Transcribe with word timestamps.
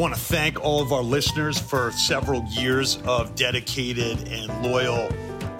want 0.00 0.14
to 0.14 0.20
thank 0.20 0.58
all 0.64 0.80
of 0.80 0.94
our 0.94 1.02
listeners 1.02 1.58
for 1.58 1.90
several 1.90 2.42
years 2.44 2.96
of 3.04 3.34
dedicated 3.34 4.16
and 4.28 4.62
loyal 4.62 5.06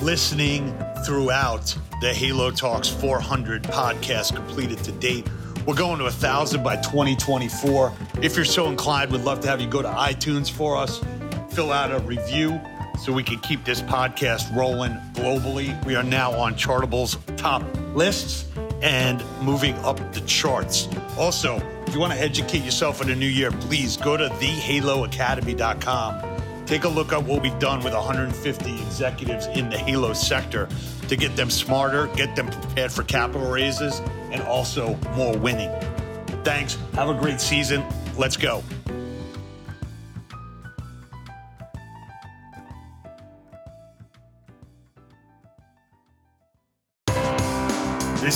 listening 0.00 0.74
throughout 1.04 1.76
the 2.00 2.14
Halo 2.14 2.50
Talks 2.50 2.88
400 2.88 3.64
podcast 3.64 4.34
completed 4.34 4.78
to 4.78 4.92
date. 4.92 5.28
We're 5.66 5.74
going 5.74 5.98
to 5.98 6.06
a 6.06 6.10
thousand 6.10 6.62
by 6.62 6.76
2024. 6.76 7.92
If 8.22 8.34
you're 8.34 8.46
so 8.46 8.70
inclined, 8.70 9.12
we'd 9.12 9.20
love 9.20 9.40
to 9.40 9.48
have 9.48 9.60
you 9.60 9.66
go 9.66 9.82
to 9.82 9.88
iTunes 9.88 10.50
for 10.50 10.74
us, 10.74 11.02
fill 11.50 11.70
out 11.70 11.92
a 11.92 11.98
review 11.98 12.58
so 13.04 13.12
we 13.12 13.22
can 13.22 13.40
keep 13.40 13.66
this 13.66 13.82
podcast 13.82 14.56
rolling 14.56 14.92
globally. 15.12 15.84
We 15.84 15.96
are 15.96 16.02
now 16.02 16.32
on 16.32 16.54
Chartable's 16.54 17.18
top 17.36 17.62
lists 17.94 18.46
and 18.80 19.22
moving 19.42 19.74
up 19.80 19.98
the 20.14 20.22
charts. 20.22 20.88
Also, 21.18 21.60
if 21.90 21.94
you 21.94 22.00
want 22.00 22.12
to 22.12 22.20
educate 22.20 22.62
yourself 22.62 23.00
in 23.00 23.08
the 23.08 23.16
new 23.16 23.26
year, 23.26 23.50
please 23.50 23.96
go 23.96 24.16
to 24.16 24.28
thehaloacademy.com. 24.28 26.64
Take 26.64 26.84
a 26.84 26.88
look 26.88 27.12
at 27.12 27.24
what 27.24 27.42
we've 27.42 27.58
done 27.58 27.82
with 27.82 27.94
150 27.94 28.82
executives 28.82 29.48
in 29.48 29.68
the 29.68 29.76
Halo 29.76 30.12
sector 30.12 30.68
to 31.08 31.16
get 31.16 31.34
them 31.34 31.50
smarter, 31.50 32.06
get 32.14 32.36
them 32.36 32.46
prepared 32.46 32.92
for 32.92 33.02
capital 33.02 33.50
raises, 33.50 33.98
and 34.30 34.40
also 34.42 34.94
more 35.16 35.36
winning. 35.36 35.72
Thanks. 36.44 36.78
Have 36.92 37.08
a 37.08 37.14
great 37.14 37.40
season. 37.40 37.84
Let's 38.16 38.36
go. 38.36 38.62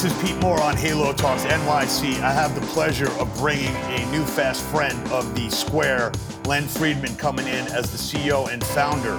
This 0.05 0.13
is 0.13 0.23
Pete 0.23 0.43
Moore 0.43 0.61
on 0.61 0.77
Halo 0.77 1.15
Talks 1.15 1.45
NYC. 1.45 2.21
I 2.21 2.31
have 2.31 2.55
the 2.55 2.61
pleasure 2.61 3.11
of 3.13 3.35
bringing 3.39 3.75
a 3.75 4.13
new 4.13 4.23
fast 4.23 4.63
friend 4.65 4.99
of 5.11 5.35
the 5.35 5.49
Square, 5.49 6.13
Len 6.45 6.65
Fridman, 6.65 7.19
coming 7.19 7.47
in 7.47 7.67
as 7.69 7.91
the 7.91 7.97
CEO 7.97 8.53
and 8.53 8.63
founder 8.63 9.15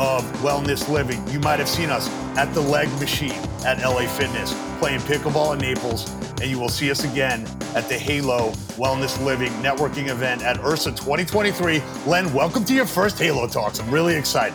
of 0.00 0.22
Wellness 0.34 0.88
Living. 0.88 1.26
You 1.26 1.40
might 1.40 1.58
have 1.58 1.68
seen 1.68 1.90
us 1.90 2.08
at 2.38 2.54
the 2.54 2.60
Leg 2.60 2.88
Machine 3.00 3.32
at 3.66 3.82
LA 3.82 4.06
Fitness 4.06 4.54
playing 4.78 5.00
pickleball 5.00 5.54
in 5.54 5.58
Naples, 5.58 6.08
and 6.40 6.44
you 6.48 6.60
will 6.60 6.68
see 6.68 6.88
us 6.92 7.02
again 7.02 7.44
at 7.74 7.88
the 7.88 7.98
Halo 7.98 8.50
Wellness 8.76 9.20
Living 9.24 9.50
networking 9.54 10.06
event 10.06 10.44
at 10.44 10.58
IHRSA 10.58 10.96
2023. 10.96 11.82
Len, 12.06 12.32
welcome 12.32 12.64
to 12.64 12.74
your 12.74 12.86
first 12.86 13.18
Halo 13.18 13.48
Talks. 13.48 13.80
I'm 13.80 13.90
really 13.90 14.14
excited. 14.14 14.54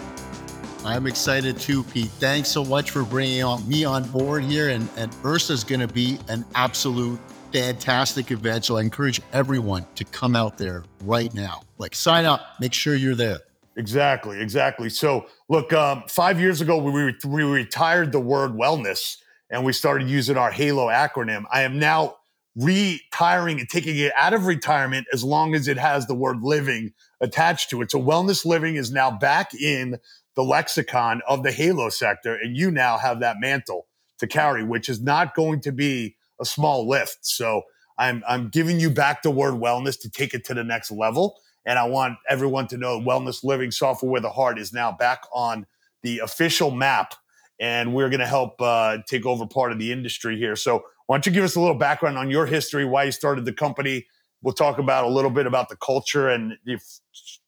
I'm 0.85 1.07
excited 1.07 1.57
too, 1.57 1.83
Pete. 1.83 2.09
Thanks 2.19 2.49
so 2.49 2.65
much 2.65 2.91
for 2.91 3.03
bringing 3.03 3.41
on, 3.41 3.67
me 3.69 3.85
on 3.85 4.03
board 4.09 4.43
here. 4.43 4.69
And, 4.69 4.89
and 4.97 5.09
IHRSA 5.11 5.51
is 5.51 5.63
going 5.63 5.79
to 5.79 5.87
be 5.87 6.19
an 6.27 6.43
absolute 6.55 7.19
fantastic 7.53 8.31
event. 8.31 8.65
So 8.65 8.75
I 8.75 8.81
encourage 8.81 9.21
everyone 9.31 9.85
to 9.95 10.03
come 10.03 10.35
out 10.35 10.57
there 10.57 10.83
right 11.03 11.33
now. 11.33 11.61
Like 11.77 11.95
sign 11.95 12.25
up, 12.25 12.41
make 12.59 12.73
sure 12.73 12.95
you're 12.95 13.15
there. 13.15 13.39
Exactly, 13.77 14.41
exactly. 14.41 14.89
So 14.89 15.27
look, 15.47 15.71
um, 15.71 16.03
five 16.09 16.39
years 16.39 16.59
ago, 16.59 16.77
we, 16.77 16.91
re- 16.91 17.15
we 17.25 17.43
retired 17.43 18.11
the 18.11 18.19
word 18.19 18.51
wellness 18.51 19.17
and 19.49 19.63
we 19.63 19.71
started 19.71 20.09
using 20.09 20.35
our 20.35 20.51
HALO 20.51 20.87
acronym. 20.87 21.45
I 21.51 21.61
am 21.61 21.79
now 21.79 22.17
retiring 22.55 23.59
and 23.59 23.69
taking 23.69 23.97
it 23.97 24.11
out 24.17 24.33
of 24.33 24.45
retirement 24.45 25.07
as 25.13 25.23
long 25.23 25.55
as 25.55 25.67
it 25.67 25.77
has 25.77 26.07
the 26.07 26.13
word 26.13 26.43
living 26.43 26.93
attached 27.21 27.69
to 27.69 27.81
it. 27.81 27.89
So 27.89 27.99
wellness 27.99 28.45
living 28.45 28.75
is 28.75 28.91
now 28.91 29.09
back 29.09 29.53
in 29.55 29.97
the 30.35 30.43
lexicon 30.43 31.21
of 31.27 31.43
the 31.43 31.51
Halo 31.51 31.89
sector, 31.89 32.35
and 32.35 32.57
you 32.57 32.71
now 32.71 32.97
have 32.97 33.19
that 33.19 33.39
mantle 33.39 33.87
to 34.19 34.27
carry, 34.27 34.63
which 34.63 34.89
is 34.89 35.01
not 35.01 35.35
going 35.35 35.61
to 35.61 35.71
be 35.71 36.15
a 36.39 36.45
small 36.45 36.87
lift. 36.87 37.19
So 37.21 37.63
I'm 37.97 38.23
I'm 38.27 38.49
giving 38.49 38.79
you 38.79 38.89
back 38.89 39.21
the 39.21 39.31
word 39.31 39.55
wellness 39.55 39.99
to 40.01 40.09
take 40.09 40.33
it 40.33 40.45
to 40.45 40.53
the 40.53 40.63
next 40.63 40.91
level. 40.91 41.37
And 41.65 41.79
I 41.79 41.85
want 41.85 42.17
everyone 42.29 42.67
to 42.67 42.77
know 42.77 42.99
Wellness 42.99 43.43
Living 43.43 43.71
Software 43.71 44.11
with 44.11 44.25
a 44.25 44.29
Heart 44.29 44.59
is 44.59 44.73
now 44.73 44.91
back 44.91 45.23
on 45.31 45.65
the 46.01 46.19
official 46.19 46.71
map. 46.71 47.15
And 47.59 47.93
we're 47.93 48.09
going 48.09 48.19
to 48.19 48.27
help 48.27 48.61
uh, 48.61 48.97
take 49.07 49.25
over 49.25 49.45
part 49.45 49.71
of 49.71 49.79
the 49.79 49.91
industry 49.91 50.37
here. 50.37 50.55
So, 50.55 50.83
why 51.05 51.15
don't 51.15 51.25
you 51.25 51.31
give 51.31 51.43
us 51.43 51.55
a 51.55 51.59
little 51.59 51.75
background 51.75 52.17
on 52.17 52.29
your 52.29 52.45
history, 52.45 52.83
why 52.85 53.03
you 53.03 53.11
started 53.11 53.45
the 53.45 53.53
company? 53.53 54.07
We'll 54.43 54.53
talk 54.53 54.77
about 54.77 55.05
a 55.05 55.07
little 55.07 55.31
bit 55.31 55.47
about 55.47 55.69
the 55.69 55.77
culture 55.77 56.29
and 56.29 56.53
you've 56.65 56.83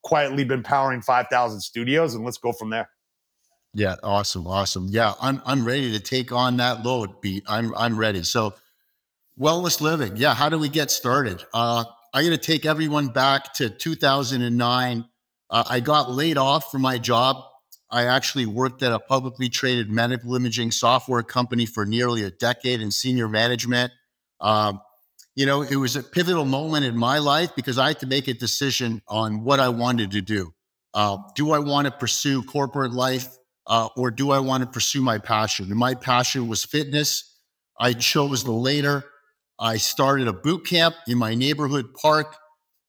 quietly 0.04 0.46
been 0.46 0.64
powering 0.64 1.02
5,000 1.02 1.60
studios, 1.60 2.16
and 2.16 2.24
let's 2.24 2.38
go 2.38 2.52
from 2.52 2.70
there. 2.70 2.90
Yeah, 3.74 3.96
awesome, 4.04 4.48
awesome. 4.48 4.88
Yeah, 4.90 5.14
I'm 5.22 5.42
I'm 5.46 5.66
ready 5.66 5.92
to 5.92 6.00
take 6.00 6.32
on 6.32 6.58
that 6.58 6.86
load, 6.86 7.22
Pete. 7.22 7.44
I'm 7.46 7.76
I'm 7.76 8.00
ready. 8.00 8.24
So, 8.24 8.54
wellness 9.38 9.82
living. 9.82 10.16
Yeah, 10.16 10.34
how 10.34 10.48
do 10.48 10.58
we 10.58 10.70
get 10.70 10.90
started? 10.92 11.44
Uh, 11.54 11.84
I'm 12.14 12.24
going 12.26 12.38
to 12.38 12.42
take 12.42 12.66
everyone 12.66 13.10
back 13.10 13.54
to 13.56 13.70
2009. 13.70 15.06
Uh, 15.50 15.64
I 15.70 15.82
got 15.82 16.10
laid 16.10 16.38
off 16.38 16.72
from 16.72 16.84
my 16.84 16.98
job. 16.98 17.44
I 17.92 18.06
actually 18.06 18.46
worked 18.46 18.82
at 18.82 18.94
a 18.94 19.00
publicly 19.00 19.50
traded 19.50 19.90
medical 19.90 20.34
imaging 20.38 20.72
software 20.72 21.24
company 21.24 21.66
for 21.66 21.86
nearly 21.86 22.24
a 22.24 22.32
decade 22.32 22.80
in 22.80 22.92
senior 22.92 23.28
management. 23.28 23.92
Um, 24.40 24.80
you 25.36 25.46
know, 25.46 25.62
it 25.62 25.76
was 25.76 25.98
a 25.98 26.04
pivotal 26.04 26.46
moment 26.46 26.86
in 26.86 26.98
my 26.98 27.20
life 27.20 27.56
because 27.56 27.78
I 27.78 27.90
had 27.90 28.00
to 28.00 28.08
make 28.08 28.28
a 28.28 28.34
decision 28.34 29.02
on 29.08 29.44
what 29.44 29.60
I 29.60 29.70
wanted 29.70 30.12
to 30.12 30.22
do. 30.22 30.54
Uh, 30.94 31.18
do 31.36 31.52
I 31.52 31.60
want 31.60 31.86
to 31.86 31.92
pursue 31.92 32.42
corporate 32.42 32.94
life 32.94 33.28
uh, 33.68 33.90
or 33.98 34.12
do 34.12 34.32
I 34.32 34.40
want 34.40 34.64
to 34.64 34.70
pursue 34.70 35.02
my 35.02 35.18
passion? 35.18 35.66
And 35.70 35.76
my 35.76 35.94
passion 35.94 36.48
was 36.48 36.64
fitness. 36.64 37.38
I 37.78 37.92
chose 37.92 38.46
the 38.46 38.54
later. 38.54 39.04
I 39.60 39.76
started 39.76 40.30
a 40.30 40.34
boot 40.34 40.66
camp 40.66 40.96
in 41.06 41.18
my 41.18 41.36
neighborhood 41.36 41.94
park. 41.94 42.38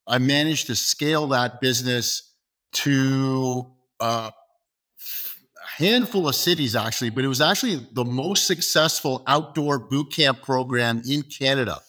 I 0.07 0.19
managed 0.19 0.69
to 0.69 0.77
scale 0.77 1.29
that 1.29 1.61
business 1.61 2.33
to 2.75 3.67
uh, 3.99 4.31
a 4.31 5.83
handful 5.83 6.29
of 6.29 6.37
cities, 6.37 6.77
actually, 6.77 7.11
but 7.11 7.25
it 7.25 7.29
was 7.29 7.41
actually 7.41 7.85
the 7.93 8.05
most 8.05 8.47
successful 8.47 9.25
outdoor 9.27 9.81
boot 9.81 10.13
camp 10.13 10.43
program 10.43 11.03
in 11.09 11.23
Canada. 11.23 11.81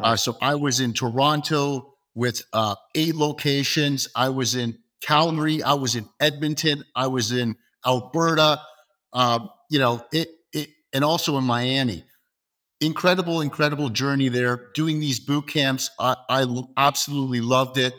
Uh, 0.00 0.16
so 0.16 0.36
I 0.40 0.56
was 0.56 0.80
in 0.80 0.92
Toronto 0.92 1.94
with 2.14 2.42
uh, 2.52 2.74
eight 2.94 3.14
locations. 3.14 4.08
I 4.14 4.30
was 4.30 4.54
in 4.54 4.78
Calgary. 5.02 5.62
I 5.62 5.74
was 5.74 5.94
in 5.94 6.08
Edmonton. 6.20 6.84
I 6.94 7.06
was 7.08 7.32
in 7.32 7.56
Alberta. 7.86 8.60
Uh, 9.12 9.40
you 9.70 9.78
know, 9.78 10.04
it, 10.12 10.28
it, 10.52 10.70
and 10.92 11.04
also 11.04 11.38
in 11.38 11.44
Miami. 11.44 12.04
Incredible, 12.80 13.40
incredible 13.40 13.88
journey 13.88 14.28
there. 14.28 14.70
Doing 14.74 15.00
these 15.00 15.20
boot 15.20 15.48
camps, 15.48 15.90
I, 15.98 16.16
I 16.28 16.62
absolutely 16.76 17.40
loved 17.40 17.78
it. 17.78 17.94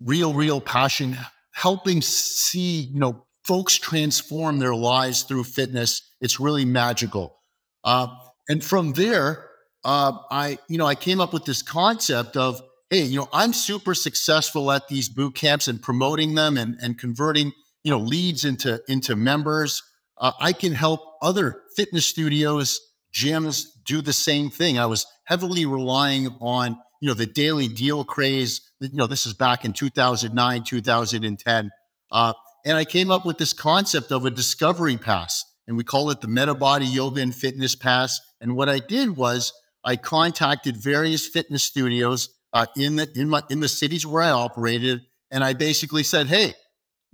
Real, 0.00 0.32
real 0.32 0.60
passion. 0.60 1.16
Helping 1.52 2.00
see, 2.02 2.82
you 2.92 2.98
know, 2.98 3.26
folks 3.44 3.76
transform 3.76 4.58
their 4.58 4.74
lives 4.74 5.24
through 5.24 5.44
fitness. 5.44 6.02
It's 6.20 6.38
really 6.38 6.64
magical. 6.64 7.36
Uh, 7.84 8.06
and 8.48 8.62
from 8.62 8.92
there, 8.92 9.48
uh, 9.84 10.12
I, 10.30 10.58
you 10.68 10.78
know, 10.78 10.86
I 10.86 10.94
came 10.94 11.20
up 11.20 11.32
with 11.32 11.44
this 11.44 11.62
concept 11.62 12.36
of, 12.36 12.60
hey, 12.90 13.02
you 13.02 13.18
know, 13.18 13.28
I'm 13.32 13.52
super 13.52 13.94
successful 13.94 14.70
at 14.70 14.88
these 14.88 15.08
boot 15.08 15.34
camps 15.34 15.68
and 15.68 15.82
promoting 15.82 16.34
them 16.34 16.56
and, 16.56 16.76
and 16.80 16.98
converting, 16.98 17.52
you 17.82 17.90
know, 17.90 17.98
leads 17.98 18.44
into 18.44 18.80
into 18.88 19.16
members. 19.16 19.82
Uh, 20.18 20.32
I 20.38 20.52
can 20.52 20.72
help 20.72 21.00
other 21.20 21.62
fitness 21.74 22.06
studios, 22.06 22.80
gyms 23.12 23.66
do 23.84 24.02
the 24.02 24.12
same 24.12 24.50
thing. 24.50 24.78
I 24.78 24.86
was 24.86 25.06
heavily 25.24 25.66
relying 25.66 26.28
on, 26.40 26.78
you 27.00 27.08
know, 27.08 27.14
the 27.14 27.26
daily 27.26 27.66
deal 27.66 28.04
craze. 28.04 28.60
You 28.80 28.90
know, 28.92 29.06
this 29.06 29.26
is 29.26 29.34
back 29.34 29.64
in 29.64 29.72
2009, 29.72 30.62
2010. 30.62 31.70
Uh, 32.10 32.32
and 32.64 32.76
I 32.76 32.84
came 32.84 33.10
up 33.10 33.26
with 33.26 33.38
this 33.38 33.52
concept 33.52 34.12
of 34.12 34.24
a 34.24 34.30
discovery 34.30 34.96
pass, 34.96 35.44
and 35.66 35.76
we 35.76 35.82
call 35.82 36.10
it 36.10 36.20
the 36.20 36.28
Metabody 36.28 36.92
Yoga 36.92 37.20
and 37.20 37.34
Fitness 37.34 37.74
Pass. 37.74 38.20
And 38.40 38.54
what 38.54 38.68
I 38.68 38.78
did 38.78 39.16
was 39.16 39.52
I 39.84 39.96
contacted 39.96 40.76
various 40.76 41.26
fitness 41.26 41.62
studios 41.62 42.28
uh, 42.52 42.66
in 42.76 42.96
the 42.96 43.10
in 43.14 43.28
my 43.28 43.42
in 43.50 43.60
the 43.60 43.68
cities 43.68 44.06
where 44.06 44.22
I 44.22 44.30
operated, 44.30 45.02
and 45.30 45.42
I 45.42 45.54
basically 45.54 46.02
said, 46.02 46.26
"Hey, 46.26 46.54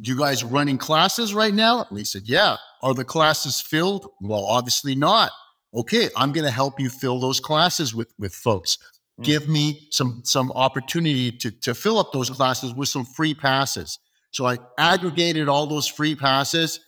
do 0.00 0.10
you 0.10 0.18
guys 0.18 0.44
running 0.44 0.78
classes 0.78 1.34
right 1.34 1.54
now?" 1.54 1.86
And 1.88 1.98
they 1.98 2.04
said, 2.04 2.22
"Yeah." 2.26 2.56
Are 2.82 2.94
the 2.94 3.04
classes 3.04 3.60
filled? 3.60 4.06
Well, 4.20 4.44
obviously 4.44 4.94
not. 4.94 5.32
Okay, 5.74 6.08
I'm 6.16 6.32
going 6.32 6.44
to 6.44 6.50
help 6.50 6.80
you 6.80 6.88
fill 6.88 7.20
those 7.20 7.40
classes 7.40 7.94
with 7.94 8.12
with 8.18 8.34
folks. 8.34 8.78
Mm. 9.20 9.24
Give 9.24 9.48
me 9.48 9.88
some 9.90 10.22
some 10.24 10.52
opportunity 10.52 11.32
to 11.32 11.50
to 11.50 11.74
fill 11.74 11.98
up 11.98 12.12
those 12.12 12.30
classes 12.30 12.72
with 12.72 12.88
some 12.88 13.04
free 13.04 13.34
passes. 13.34 13.98
So 14.30 14.46
I 14.46 14.58
aggregated 14.78 15.48
all 15.48 15.66
those 15.66 15.86
free 15.86 16.14
passes. 16.14 16.80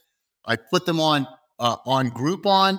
I 0.47 0.57
put 0.57 0.87
them 0.87 1.01
on 1.01 1.27
uh, 1.59 1.77
on 1.85 2.11
Groupon 2.11 2.79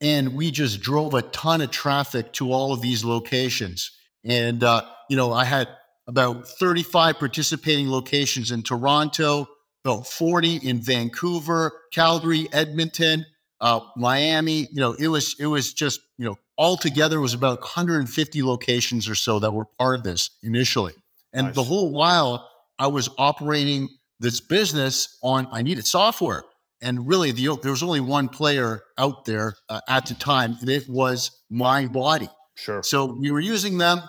and 0.00 0.34
we 0.34 0.50
just 0.50 0.80
drove 0.80 1.14
a 1.14 1.22
ton 1.22 1.60
of 1.60 1.70
traffic 1.70 2.32
to 2.34 2.52
all 2.52 2.72
of 2.72 2.80
these 2.80 3.04
locations. 3.04 3.90
And 4.24 4.62
uh, 4.62 4.82
you 5.08 5.16
know, 5.16 5.32
I 5.32 5.44
had 5.44 5.68
about 6.06 6.48
35 6.48 7.18
participating 7.18 7.90
locations 7.90 8.50
in 8.50 8.62
Toronto, 8.62 9.46
about 9.84 10.06
40 10.06 10.56
in 10.56 10.80
Vancouver, 10.80 11.72
Calgary, 11.92 12.48
Edmonton, 12.52 13.26
uh, 13.60 13.80
Miami. 13.96 14.68
You 14.72 14.80
know, 14.80 14.92
it 14.92 15.08
was 15.08 15.36
it 15.38 15.46
was 15.46 15.72
just 15.72 16.00
you 16.16 16.24
know 16.24 16.38
altogether 16.56 17.20
was 17.20 17.34
about 17.34 17.60
150 17.60 18.42
locations 18.42 19.08
or 19.08 19.14
so 19.14 19.38
that 19.38 19.52
were 19.52 19.66
part 19.78 19.98
of 19.98 20.04
this 20.04 20.30
initially. 20.42 20.94
And 21.32 21.48
nice. 21.48 21.54
the 21.54 21.62
whole 21.62 21.92
while 21.92 22.48
I 22.78 22.86
was 22.88 23.08
operating 23.18 23.88
this 24.20 24.40
business 24.40 25.18
on, 25.22 25.48
I 25.52 25.62
needed 25.62 25.86
software. 25.86 26.44
And 26.80 27.08
really, 27.08 27.32
the, 27.32 27.58
there 27.60 27.72
was 27.72 27.82
only 27.82 28.00
one 28.00 28.28
player 28.28 28.82
out 28.96 29.24
there 29.24 29.54
uh, 29.68 29.80
at 29.88 30.06
the 30.06 30.14
time, 30.14 30.56
and 30.60 30.68
it 30.68 30.88
was 30.88 31.42
Mindbody. 31.52 32.30
Sure. 32.54 32.82
So 32.82 33.16
we 33.18 33.30
were 33.30 33.40
using 33.40 33.78
them, 33.78 34.00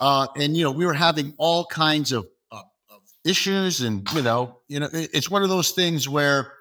uh, 0.00 0.26
and 0.36 0.56
you 0.56 0.64
know, 0.64 0.72
we 0.72 0.86
were 0.86 0.94
having 0.94 1.34
all 1.38 1.66
kinds 1.66 2.10
of, 2.12 2.26
uh, 2.50 2.62
of 2.90 3.00
issues, 3.24 3.80
and 3.80 4.08
you 4.12 4.22
know, 4.22 4.58
you 4.68 4.80
know, 4.80 4.88
it, 4.92 5.10
it's 5.12 5.30
one 5.30 5.42
of 5.42 5.48
those 5.48 5.70
things 5.70 6.08
where, 6.08 6.52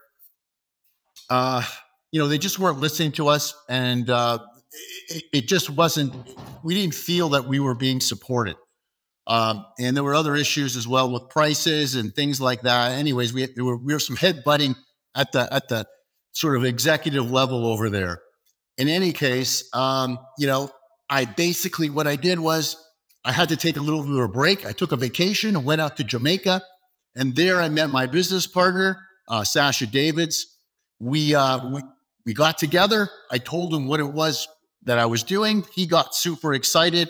uh, 1.30 1.64
you 2.12 2.20
know, 2.20 2.28
they 2.28 2.38
just 2.38 2.60
weren't 2.60 2.80
listening 2.80 3.12
to 3.14 3.28
us, 3.28 3.56
and 3.68 4.10
uh, 4.10 4.40
it, 5.10 5.24
it 5.34 5.48
just 5.48 5.70
wasn't. 5.70 6.14
We 6.64 6.76
didn't 6.76 6.96
feel 6.96 7.30
that 7.30 7.46
we 7.46 7.60
were 7.60 7.76
being 7.76 8.02
supported. 8.02 8.56
Um, 9.26 9.66
and 9.80 9.96
there 9.96 10.04
were 10.04 10.16
other 10.16 10.36
issues 10.36 10.76
as 10.76 10.88
well 10.88 11.12
with 11.12 11.30
prices 11.30 11.94
and 11.96 12.14
things 12.14 12.42
like 12.42 12.62
that. 12.64 12.94
Anyways, 12.94 13.32
we 13.32 13.46
there 13.46 13.64
were 13.64 13.78
we 13.78 13.94
were 13.94 14.00
some 14.00 14.18
headbutting 14.18 14.76
at 15.16 15.32
the 15.32 15.52
at 15.54 15.68
the 15.68 15.86
sort 16.32 16.58
of 16.58 16.66
executive 16.66 17.32
level 17.32 17.66
over 17.66 17.90
there. 17.90 18.22
In 18.78 18.88
any 18.88 19.12
case, 19.12 19.68
um, 19.74 20.20
you 20.38 20.48
know, 20.48 20.72
I 21.10 21.26
basically 21.26 21.90
what 21.90 22.08
I 22.08 22.16
did 22.16 22.40
was 22.40 22.78
I 23.26 23.32
had 23.32 23.50
to 23.50 23.58
take 23.58 23.78
a 23.78 23.82
little 23.82 24.04
bit 24.04 24.14
of 24.14 24.20
a 24.20 24.28
break. 24.28 24.66
I 24.66 24.72
took 24.72 24.92
a 24.92 24.96
vacation 24.96 25.56
and 25.56 25.66
went 25.66 25.82
out 25.82 25.98
to 25.98 26.04
Jamaica, 26.04 26.62
and 27.16 27.36
there 27.36 27.62
I 27.62 27.70
met 27.70 27.90
my 27.90 28.06
business 28.06 28.48
partner, 28.48 28.98
uh, 29.28 29.44
Sasha 29.44 29.88
Davids. 29.88 30.56
We, 31.00 31.34
uh, 31.34 31.70
we 31.70 31.82
we 32.26 32.34
got 32.34 32.58
together. 32.58 33.10
I 33.32 33.38
told 33.38 33.74
him 33.74 33.88
what 33.88 34.00
it 34.00 34.12
was 34.12 34.48
that 34.84 35.00
I 35.00 35.06
was 35.06 35.24
doing. 35.24 35.66
He 35.74 35.86
got 35.86 36.16
super 36.16 36.54
excited 36.54 37.10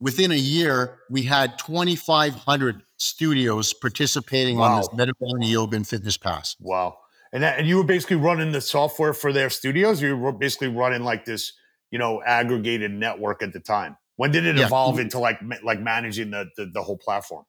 within 0.00 0.30
a 0.30 0.36
year, 0.36 0.98
we 1.10 1.22
had 1.22 1.58
2,500 1.58 2.82
studios 2.96 3.72
participating 3.72 4.58
wow. 4.58 4.64
on 4.64 4.76
this 4.78 4.88
Metabolic 4.92 5.48
Yoga 5.48 5.76
and 5.76 5.86
Fitness 5.86 6.16
Pass. 6.16 6.56
Wow. 6.60 6.98
And, 7.32 7.42
that, 7.42 7.58
and 7.58 7.68
you 7.68 7.76
were 7.76 7.84
basically 7.84 8.16
running 8.16 8.52
the 8.52 8.60
software 8.60 9.12
for 9.12 9.32
their 9.32 9.50
studios. 9.50 10.00
You 10.00 10.16
were 10.16 10.32
basically 10.32 10.68
running 10.68 11.04
like 11.04 11.24
this, 11.24 11.52
you 11.90 11.98
know, 11.98 12.22
aggregated 12.24 12.90
network 12.90 13.42
at 13.42 13.52
the 13.52 13.60
time. 13.60 13.96
When 14.16 14.32
did 14.32 14.46
it 14.46 14.56
yeah. 14.56 14.66
evolve 14.66 14.98
into 14.98 15.18
like 15.18 15.38
like 15.62 15.80
managing 15.80 16.30
the, 16.30 16.46
the, 16.56 16.66
the 16.66 16.82
whole 16.82 16.98
platform? 16.98 17.44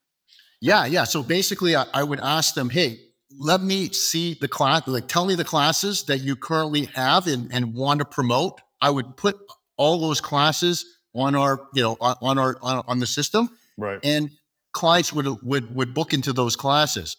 Yeah, 0.62 0.86
yeah. 0.86 1.04
So 1.04 1.24
basically, 1.24 1.76
I, 1.76 1.86
I 1.94 2.04
would 2.04 2.20
ask 2.20 2.54
them, 2.54 2.70
"Hey, 2.70 3.00
let 3.40 3.62
me 3.62 3.90
see 3.90 4.38
the 4.40 4.48
class. 4.48 4.88
Like, 4.88 5.08
tell 5.08 5.26
me 5.26 5.34
the 5.34 5.44
classes 5.44 6.04
that 6.04 6.20
you 6.20 6.36
currently 6.36 6.86
have 6.94 7.26
and, 7.26 7.52
and 7.52 7.74
want 7.74 8.00
to 8.00 8.06
promote." 8.06 8.62
I 8.82 8.92
would 8.92 9.18
put 9.18 9.38
all 9.78 10.00
those 10.00 10.22
classes 10.22 10.86
on 11.16 11.36
our, 11.36 11.68
you 11.74 11.82
know, 11.82 11.98
on, 12.00 12.38
our 12.38 12.58
on, 12.62 12.84
on 12.88 13.00
the 13.00 13.08
system, 13.08 13.50
right? 13.78 14.00
And 14.04 14.30
clients 14.72 15.12
would 15.12 15.26
would 15.42 15.74
would 15.76 15.94
book 15.94 16.14
into 16.14 16.34
those 16.34 16.56
classes. 16.56 17.18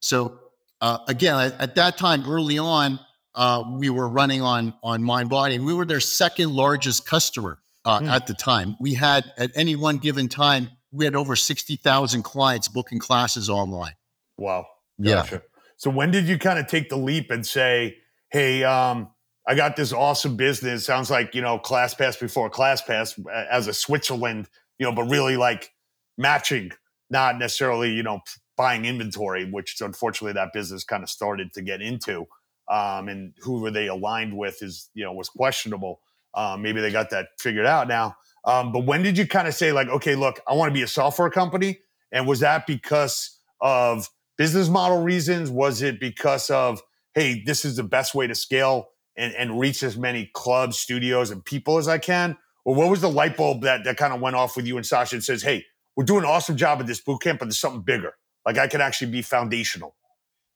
So 0.00 0.38
uh, 0.80 0.98
again, 1.08 1.38
at, 1.38 1.60
at, 1.60 1.74
that 1.74 1.98
time, 1.98 2.24
early 2.28 2.58
on, 2.58 2.98
uh, 3.34 3.62
we 3.72 3.90
were 3.90 4.08
running 4.08 4.42
on 4.42 4.74
on 4.82 5.02
Mindbody. 5.02 5.54
And 5.54 5.66
we 5.66 5.74
were 5.74 5.84
their 5.84 6.00
second 6.00 6.52
largest 6.52 7.06
customer 7.06 7.58
uh, 7.84 8.00
mm. 8.00 8.08
at 8.08 8.26
the 8.26 8.34
time. 8.34 8.76
We 8.80 8.94
had 8.94 9.32
at 9.36 9.50
any 9.54 9.76
one 9.76 9.98
given 9.98 10.28
time, 10.28 10.70
we 10.92 11.04
had 11.04 11.14
over 11.14 11.36
sixty 11.36 11.76
thousand 11.76 12.22
clients 12.22 12.68
booking 12.68 12.98
classes 12.98 13.48
online. 13.48 13.94
Wow. 14.36 14.66
Gotcha. 15.00 15.34
Yeah. 15.36 15.40
So 15.76 15.90
when 15.90 16.10
did 16.10 16.26
you 16.26 16.38
kind 16.38 16.58
of 16.58 16.66
take 16.66 16.88
the 16.88 16.96
leap 16.96 17.30
and 17.30 17.46
say, 17.46 17.96
"Hey, 18.30 18.64
um, 18.64 19.10
I 19.50 19.54
got 19.54 19.74
this 19.74 19.92
awesome 19.92 20.36
business. 20.36 20.84
Sounds 20.84 21.10
like, 21.10 21.34
you 21.34 21.42
know, 21.42 21.58
ClassPass 21.58 22.20
before 22.20 22.48
ClassPass 22.48 23.18
as 23.50 23.66
a 23.66 23.74
Switzerland, 23.74 24.48
you 24.78 24.86
know, 24.86 24.92
but 24.92 25.04
really 25.04 25.36
like 25.36 25.72
matching, 26.16 26.70
not 27.10 27.38
necessarily, 27.38 27.90
you 27.90 28.04
know, 28.04 28.20
buying 28.60 28.84
inventory, 28.84 29.50
which 29.50 29.80
unfortunately 29.80 30.34
that 30.34 30.52
business 30.52 30.84
kind 30.84 31.02
of 31.02 31.08
started 31.08 31.50
to 31.54 31.62
get 31.62 31.80
into. 31.80 32.26
Um, 32.70 33.08
and 33.08 33.32
who 33.38 33.62
were 33.62 33.70
they 33.70 33.86
aligned 33.86 34.36
with 34.36 34.62
is, 34.62 34.90
you 34.92 35.02
know, 35.02 35.14
was 35.14 35.30
questionable. 35.30 36.02
Um, 36.34 36.60
maybe 36.60 36.82
they 36.82 36.92
got 36.92 37.08
that 37.08 37.28
figured 37.38 37.64
out 37.64 37.88
now. 37.88 38.16
Um, 38.44 38.70
but 38.70 38.84
when 38.84 39.02
did 39.02 39.16
you 39.16 39.26
kind 39.26 39.48
of 39.48 39.54
say, 39.54 39.72
like, 39.72 39.88
okay, 39.88 40.14
look, 40.14 40.40
I 40.46 40.52
want 40.52 40.68
to 40.68 40.74
be 40.74 40.82
a 40.82 40.86
software 40.86 41.30
company? 41.30 41.78
And 42.12 42.26
was 42.26 42.40
that 42.40 42.66
because 42.66 43.38
of 43.62 44.10
business 44.36 44.68
model 44.68 45.02
reasons? 45.02 45.50
Was 45.50 45.80
it 45.80 45.98
because 45.98 46.50
of, 46.50 46.82
hey, 47.14 47.42
this 47.42 47.64
is 47.64 47.76
the 47.76 47.82
best 47.82 48.14
way 48.14 48.26
to 48.26 48.34
scale 48.34 48.88
and, 49.16 49.32
and 49.36 49.58
reach 49.58 49.82
as 49.82 49.96
many 49.96 50.30
clubs, 50.34 50.78
studios, 50.78 51.30
and 51.30 51.42
people 51.42 51.78
as 51.78 51.88
I 51.88 51.96
can? 51.96 52.36
Or 52.66 52.74
what 52.74 52.90
was 52.90 53.00
the 53.00 53.10
light 53.10 53.38
bulb 53.38 53.62
that, 53.62 53.84
that 53.84 53.96
kind 53.96 54.12
of 54.12 54.20
went 54.20 54.36
off 54.36 54.54
with 54.54 54.66
you 54.66 54.76
and 54.76 54.84
Sasha 54.84 55.16
and 55.16 55.24
says, 55.24 55.42
hey, 55.42 55.64
we're 55.96 56.04
doing 56.04 56.24
an 56.24 56.30
awesome 56.30 56.58
job 56.58 56.78
at 56.80 56.86
this 56.86 57.00
boot 57.00 57.22
camp, 57.22 57.38
but 57.38 57.46
there's 57.46 57.58
something 57.58 57.82
bigger. 57.82 58.12
Like 58.44 58.58
I 58.58 58.68
could 58.68 58.80
actually 58.80 59.10
be 59.12 59.22
foundational. 59.22 59.94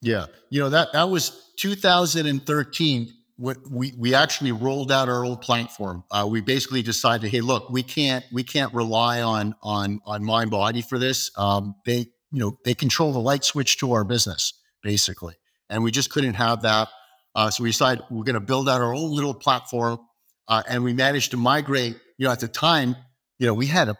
Yeah. 0.01 0.27
You 0.51 0.61
know, 0.61 0.71
that 0.71 0.93
that 0.93 1.09
was 1.09 1.53
2013. 1.59 3.13
We 3.37 3.93
we 3.97 4.15
actually 4.15 4.53
rolled 4.53 4.93
out 4.93 5.09
our 5.09 5.25
old 5.25 5.41
platform. 5.41 6.05
Uh, 6.11 6.27
we 6.31 6.41
basically 6.41 6.83
decided, 6.83 7.31
hey, 7.31 7.41
look, 7.41 7.69
we 7.71 7.83
can't 7.83 8.25
we 8.33 8.45
can't 8.45 8.73
rely 8.75 9.23
on 9.23 9.55
on 9.63 10.01
on 10.05 10.25
Mind 10.25 10.51
Body 10.51 10.83
for 10.83 10.99
this. 10.99 11.31
Um, 11.37 11.75
they 11.85 12.07
you 12.31 12.41
know 12.41 12.59
they 12.65 12.75
control 12.75 13.13
the 13.13 13.21
light 13.21 13.45
switch 13.45 13.79
to 13.79 13.93
our 13.93 14.05
business 14.05 14.53
basically, 14.83 15.35
and 15.69 15.83
we 15.83 15.91
just 15.91 16.11
couldn't 16.11 16.35
have 16.35 16.63
that. 16.63 16.89
Uh, 17.35 17.51
so 17.51 17.65
we 17.65 17.71
decided 17.71 18.05
we're 18.11 18.23
going 18.23 18.35
to 18.35 18.41
build 18.41 18.69
out 18.69 18.81
our 18.81 18.95
own 18.95 19.11
little 19.11 19.35
platform, 19.35 19.99
uh, 20.47 20.63
and 20.69 20.85
we 20.85 20.93
managed 20.93 21.33
to 21.33 21.37
migrate. 21.37 21.97
You 22.19 22.27
know, 22.27 22.33
at 22.33 22.39
the 22.39 22.47
time, 22.47 22.95
you 23.41 23.49
know, 23.49 23.55
we 23.55 23.67
had 23.67 23.89
a, 23.89 23.97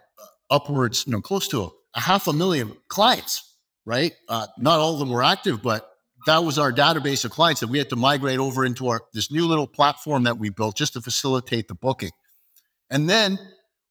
upwards, 0.49 1.03
you 1.05 1.11
know, 1.11 1.19
close 1.19 1.49
to 1.49 1.63
a, 1.63 1.69
a 1.95 1.99
half 1.99 2.27
a 2.27 2.33
million 2.33 2.77
clients. 2.87 3.54
Right? 3.85 4.13
Uh, 4.27 4.47
not 4.57 4.79
all 4.79 4.93
of 4.93 4.99
them 4.99 5.09
were 5.09 5.23
active, 5.23 5.61
but 5.61 5.89
that 6.25 6.43
was 6.43 6.57
our 6.57 6.71
database 6.71 7.23
of 7.23 7.31
clients 7.31 7.61
that 7.61 7.67
we 7.67 7.77
had 7.77 7.89
to 7.89 7.95
migrate 7.95 8.39
over 8.39 8.65
into 8.65 8.87
our 8.87 9.01
this 9.13 9.31
new 9.31 9.45
little 9.45 9.67
platform 9.67 10.23
that 10.23 10.37
we 10.37 10.49
built 10.49 10.75
just 10.75 10.93
to 10.93 11.01
facilitate 11.01 11.67
the 11.67 11.75
booking. 11.75 12.11
And 12.89 13.09
then 13.09 13.39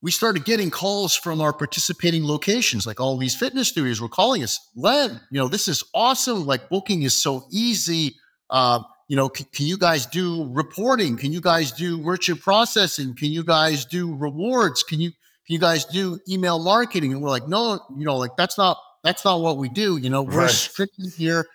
we 0.03 0.11
started 0.11 0.45
getting 0.45 0.71
calls 0.71 1.15
from 1.15 1.41
our 1.41 1.53
participating 1.53 2.27
locations, 2.27 2.87
like 2.87 3.01
all 3.01 3.17
these 3.17 3.35
fitness 3.35 3.69
studios 3.69 4.03
were 4.03 4.09
calling 4.09 4.43
us, 4.43 4.61
Len, 4.77 5.19
you 5.31 5.41
know, 5.41 5.49
this 5.49 5.67
is 5.67 5.83
awesome. 5.95 6.45
Like 6.45 6.69
booking 6.69 7.05
is 7.05 7.15
so 7.15 7.47
easy. 7.51 8.17
Uh, 8.51 8.81
you 9.09 9.17
know, 9.17 9.31
can, 9.31 9.47
can, 9.55 9.65
you 9.65 9.79
guys 9.79 10.05
do 10.05 10.53
reporting? 10.53 11.17
Can 11.17 11.33
you 11.33 11.41
guys 11.41 11.73
do 11.73 11.97
merchant 11.99 12.43
processing? 12.43 13.15
Can 13.15 13.31
you 13.31 13.45
guys 13.45 13.87
do 13.87 14.15
rewards? 14.15 14.83
Can 14.83 15.01
you 15.01 15.11
can 15.47 15.55
you 15.55 15.59
guys 15.59 15.85
do 15.87 16.19
email 16.29 16.59
marketing? 16.59 17.13
And 17.13 17.23
we're 17.23 17.31
like, 17.31 17.49
no, 17.49 17.81
you 17.97 18.05
know, 18.05 18.17
like 18.17 18.37
that's 18.37 18.59
not 18.59 18.77
that's 19.05 19.25
not 19.25 19.41
what 19.41 19.59
we 19.59 19.69
do. 19.69 19.97
You 19.97 20.11
know, 20.11 20.23
we're 20.23 20.43
right. 20.43 20.51
strictly 20.51 21.11
here 21.11 21.47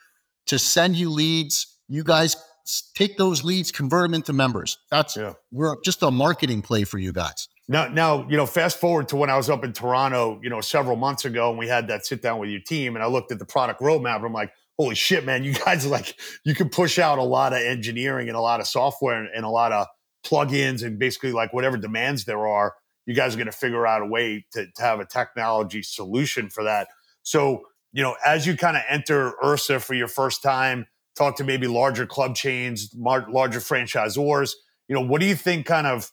to 0.45 0.57
send 0.57 0.95
you 0.95 1.09
leads. 1.09 1.77
You 1.89 2.03
guys 2.03 2.37
take 2.93 3.17
those 3.17 3.43
leads, 3.43 3.71
convert 3.71 4.03
them 4.03 4.13
into 4.13 4.31
members. 4.31 4.77
That's 4.91 5.17
yeah. 5.17 5.33
we're 5.51 5.75
just 5.83 6.03
a 6.03 6.11
marketing 6.11 6.61
play 6.61 6.83
for 6.83 6.99
you 6.99 7.11
guys. 7.11 7.49
Now, 7.67 7.87
now, 7.87 8.27
you 8.29 8.37
know, 8.37 8.45
fast 8.45 8.79
forward 8.79 9.09
to 9.09 9.15
when 9.15 9.29
I 9.29 9.37
was 9.37 9.49
up 9.49 9.63
in 9.63 9.73
Toronto, 9.73 10.39
you 10.41 10.49
know, 10.49 10.61
several 10.61 10.95
months 10.95 11.25
ago, 11.25 11.49
and 11.49 11.59
we 11.59 11.67
had 11.67 11.87
that 11.89 12.05
sit 12.05 12.21
down 12.21 12.39
with 12.39 12.49
your 12.49 12.61
team, 12.61 12.95
and 12.95 13.03
I 13.03 13.07
looked 13.07 13.31
at 13.31 13.37
the 13.37 13.45
product 13.45 13.81
roadmap, 13.81 14.17
and 14.17 14.25
I'm 14.25 14.33
like, 14.33 14.51
holy 14.77 14.95
shit, 14.95 15.25
man, 15.25 15.43
you 15.43 15.53
guys 15.65 15.85
like 15.85 16.19
you 16.45 16.55
can 16.55 16.69
push 16.69 16.97
out 16.97 17.19
a 17.19 17.23
lot 17.23 17.53
of 17.53 17.59
engineering 17.59 18.27
and 18.27 18.37
a 18.37 18.41
lot 18.41 18.59
of 18.59 18.67
software 18.67 19.19
and, 19.19 19.29
and 19.35 19.45
a 19.45 19.49
lot 19.49 19.71
of 19.71 19.87
plugins 20.25 20.83
and 20.83 20.97
basically 20.97 21.31
like 21.31 21.53
whatever 21.53 21.77
demands 21.77 22.25
there 22.25 22.47
are, 22.47 22.73
you 23.05 23.13
guys 23.13 23.33
are 23.33 23.37
going 23.37 23.51
to 23.51 23.51
figure 23.51 23.85
out 23.85 24.01
a 24.01 24.05
way 24.05 24.45
to, 24.51 24.65
to 24.75 24.81
have 24.81 24.99
a 24.99 25.05
technology 25.05 25.81
solution 25.81 26.49
for 26.49 26.63
that. 26.63 26.87
So, 27.23 27.63
you 27.91 28.03
know, 28.03 28.15
as 28.25 28.45
you 28.45 28.55
kind 28.55 28.77
of 28.77 28.83
enter 28.89 29.33
IHRSA 29.43 29.81
for 29.81 29.93
your 29.93 30.07
first 30.07 30.43
time, 30.43 30.87
talk 31.17 31.35
to 31.37 31.43
maybe 31.43 31.67
larger 31.67 32.05
club 32.05 32.35
chains, 32.35 32.93
larger 32.95 33.59
franchisors, 33.59 34.51
you 34.87 34.95
know, 34.95 35.01
what 35.01 35.21
do 35.21 35.27
you 35.27 35.35
think 35.35 35.65
kind 35.65 35.87
of 35.87 36.11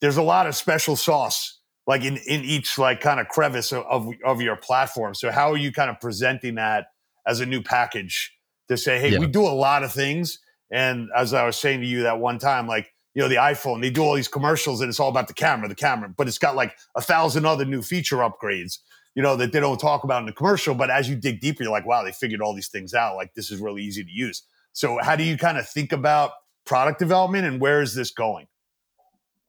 there's 0.00 0.16
a 0.16 0.22
lot 0.22 0.46
of 0.46 0.54
special 0.54 0.96
sauce 0.96 1.58
like 1.88 2.04
in, 2.04 2.18
in 2.18 2.44
each 2.44 2.78
like 2.78 3.00
kind 3.00 3.18
of 3.18 3.28
crevice 3.28 3.72
of, 3.72 3.84
of, 3.88 4.08
of 4.24 4.40
your 4.42 4.56
platform. 4.56 5.14
So 5.14 5.30
how 5.30 5.50
are 5.50 5.56
you 5.56 5.72
kind 5.72 5.90
of 5.90 5.98
presenting 6.00 6.56
that 6.56 6.88
as 7.26 7.40
a 7.40 7.46
new 7.46 7.62
package 7.62 8.32
to 8.68 8.76
say, 8.76 9.00
hey, 9.00 9.12
yeah. 9.12 9.18
we 9.18 9.26
do 9.26 9.42
a 9.42 9.48
lot 9.48 9.82
of 9.82 9.90
things. 9.90 10.38
And 10.70 11.08
as 11.16 11.32
I 11.32 11.46
was 11.46 11.56
saying 11.56 11.80
to 11.80 11.86
you 11.86 12.02
that 12.02 12.20
one 12.20 12.38
time, 12.38 12.68
like, 12.68 12.92
you 13.14 13.22
know, 13.22 13.28
the 13.28 13.36
iPhone, 13.36 13.80
they 13.80 13.88
do 13.88 14.02
all 14.02 14.14
these 14.14 14.28
commercials 14.28 14.82
and 14.82 14.90
it's 14.90 15.00
all 15.00 15.08
about 15.08 15.28
the 15.28 15.34
camera, 15.34 15.66
the 15.66 15.74
camera, 15.74 16.12
but 16.14 16.28
it's 16.28 16.38
got 16.38 16.54
like 16.54 16.76
a 16.94 17.00
thousand 17.00 17.46
other 17.46 17.64
new 17.64 17.80
feature 17.80 18.18
upgrades, 18.18 18.78
you 19.18 19.24
know, 19.24 19.34
that 19.34 19.50
they 19.50 19.58
don't 19.58 19.80
talk 19.80 20.04
about 20.04 20.20
in 20.20 20.26
the 20.26 20.32
commercial. 20.32 20.76
But 20.76 20.90
as 20.90 21.08
you 21.08 21.16
dig 21.16 21.40
deeper, 21.40 21.64
you're 21.64 21.72
like, 21.72 21.84
wow, 21.84 22.04
they 22.04 22.12
figured 22.12 22.40
all 22.40 22.54
these 22.54 22.68
things 22.68 22.94
out. 22.94 23.16
Like, 23.16 23.34
this 23.34 23.50
is 23.50 23.60
really 23.60 23.82
easy 23.82 24.04
to 24.04 24.10
use. 24.10 24.44
So, 24.74 25.00
how 25.02 25.16
do 25.16 25.24
you 25.24 25.36
kind 25.36 25.58
of 25.58 25.68
think 25.68 25.90
about 25.90 26.30
product 26.64 27.00
development 27.00 27.44
and 27.44 27.60
where 27.60 27.82
is 27.82 27.96
this 27.96 28.12
going? 28.12 28.46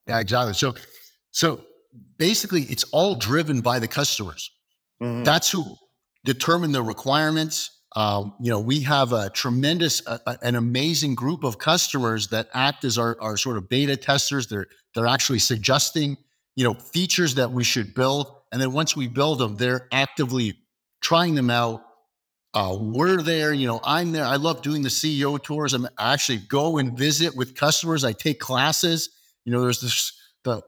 Yeah, 0.08 0.22
exactly. 0.22 0.56
So, 0.56 0.74
so 1.30 1.62
basically, 2.18 2.64
it's 2.64 2.84
all 2.86 3.14
driven 3.14 3.62
by 3.62 3.78
the 3.78 3.88
customers. 3.88 4.50
Mm-hmm. 5.04 5.24
That's 5.24 5.52
who 5.52 5.76
determine 6.26 6.72
the 6.72 6.82
requirements. 6.82 7.70
Um, 7.96 8.34
you 8.42 8.50
know, 8.50 8.60
we 8.60 8.80
have 8.82 9.14
a 9.14 9.30
tremendous, 9.30 10.02
uh, 10.08 10.18
an 10.42 10.56
amazing 10.56 11.14
group 11.14 11.44
of 11.44 11.60
customers 11.60 12.30
that 12.30 12.50
act 12.56 12.86
as 12.86 12.98
our, 12.98 13.22
our 13.22 13.38
sort 13.38 13.58
of 13.58 13.70
beta 13.70 13.98
testers. 13.98 14.48
They're 14.48 14.66
they're 14.96 15.06
actually 15.06 15.40
suggesting, 15.40 16.18
you 16.56 16.64
know, 16.64 16.74
features 16.74 17.36
that 17.36 17.52
we 17.52 17.64
should 17.64 17.94
build, 17.94 18.34
and 18.52 18.62
then 18.62 18.72
once 18.72 18.96
we 18.96 19.08
build 19.08 19.40
them, 19.40 19.56
they're 19.56 19.88
actively 19.92 20.58
trying 21.02 21.36
them 21.36 21.50
out, 21.50 21.84
uh, 22.54 22.76
we're 22.80 23.22
there. 23.22 23.54
You 23.54 23.68
know, 23.68 23.80
I'm 23.84 24.12
there. 24.12 24.26
I 24.26 24.38
love 24.38 24.62
doing 24.62 24.82
the 24.82 24.90
CEO 24.90 25.42
tours. 25.42 25.74
I'm, 25.74 25.88
I 25.98 26.14
actually 26.14 26.40
go 26.40 26.78
and 26.78 26.98
visit 26.98 27.36
with 27.36 27.56
customers. 27.56 28.04
I 28.04 28.14
take 28.14 28.40
classes. 28.40 29.10
You 29.46 29.54
know, 29.54 29.62
there's 29.62 29.82
this 29.82 30.14
the 30.44 30.62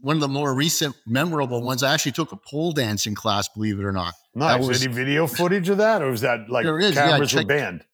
one 0.00 0.16
of 0.16 0.20
the 0.20 0.28
more 0.28 0.52
recent 0.52 0.94
memorable 1.06 1.62
ones. 1.62 1.82
I 1.82 1.94
actually 1.94 2.12
took 2.12 2.32
a 2.32 2.36
pole 2.36 2.72
dancing 2.72 3.14
class. 3.14 3.48
Believe 3.48 3.78
it 3.78 3.84
or 3.84 3.92
not. 3.92 4.14
Nice. 4.34 4.66
Was, 4.66 4.84
Any 4.84 4.92
video 4.92 5.26
footage 5.26 5.68
of 5.68 5.78
that, 5.78 6.02
or 6.02 6.10
was 6.10 6.20
that 6.20 6.50
like 6.50 6.64
cameras 6.64 6.94
yeah, 6.94 7.26
check, 7.26 7.34
were 7.34 7.44
banned? 7.44 7.84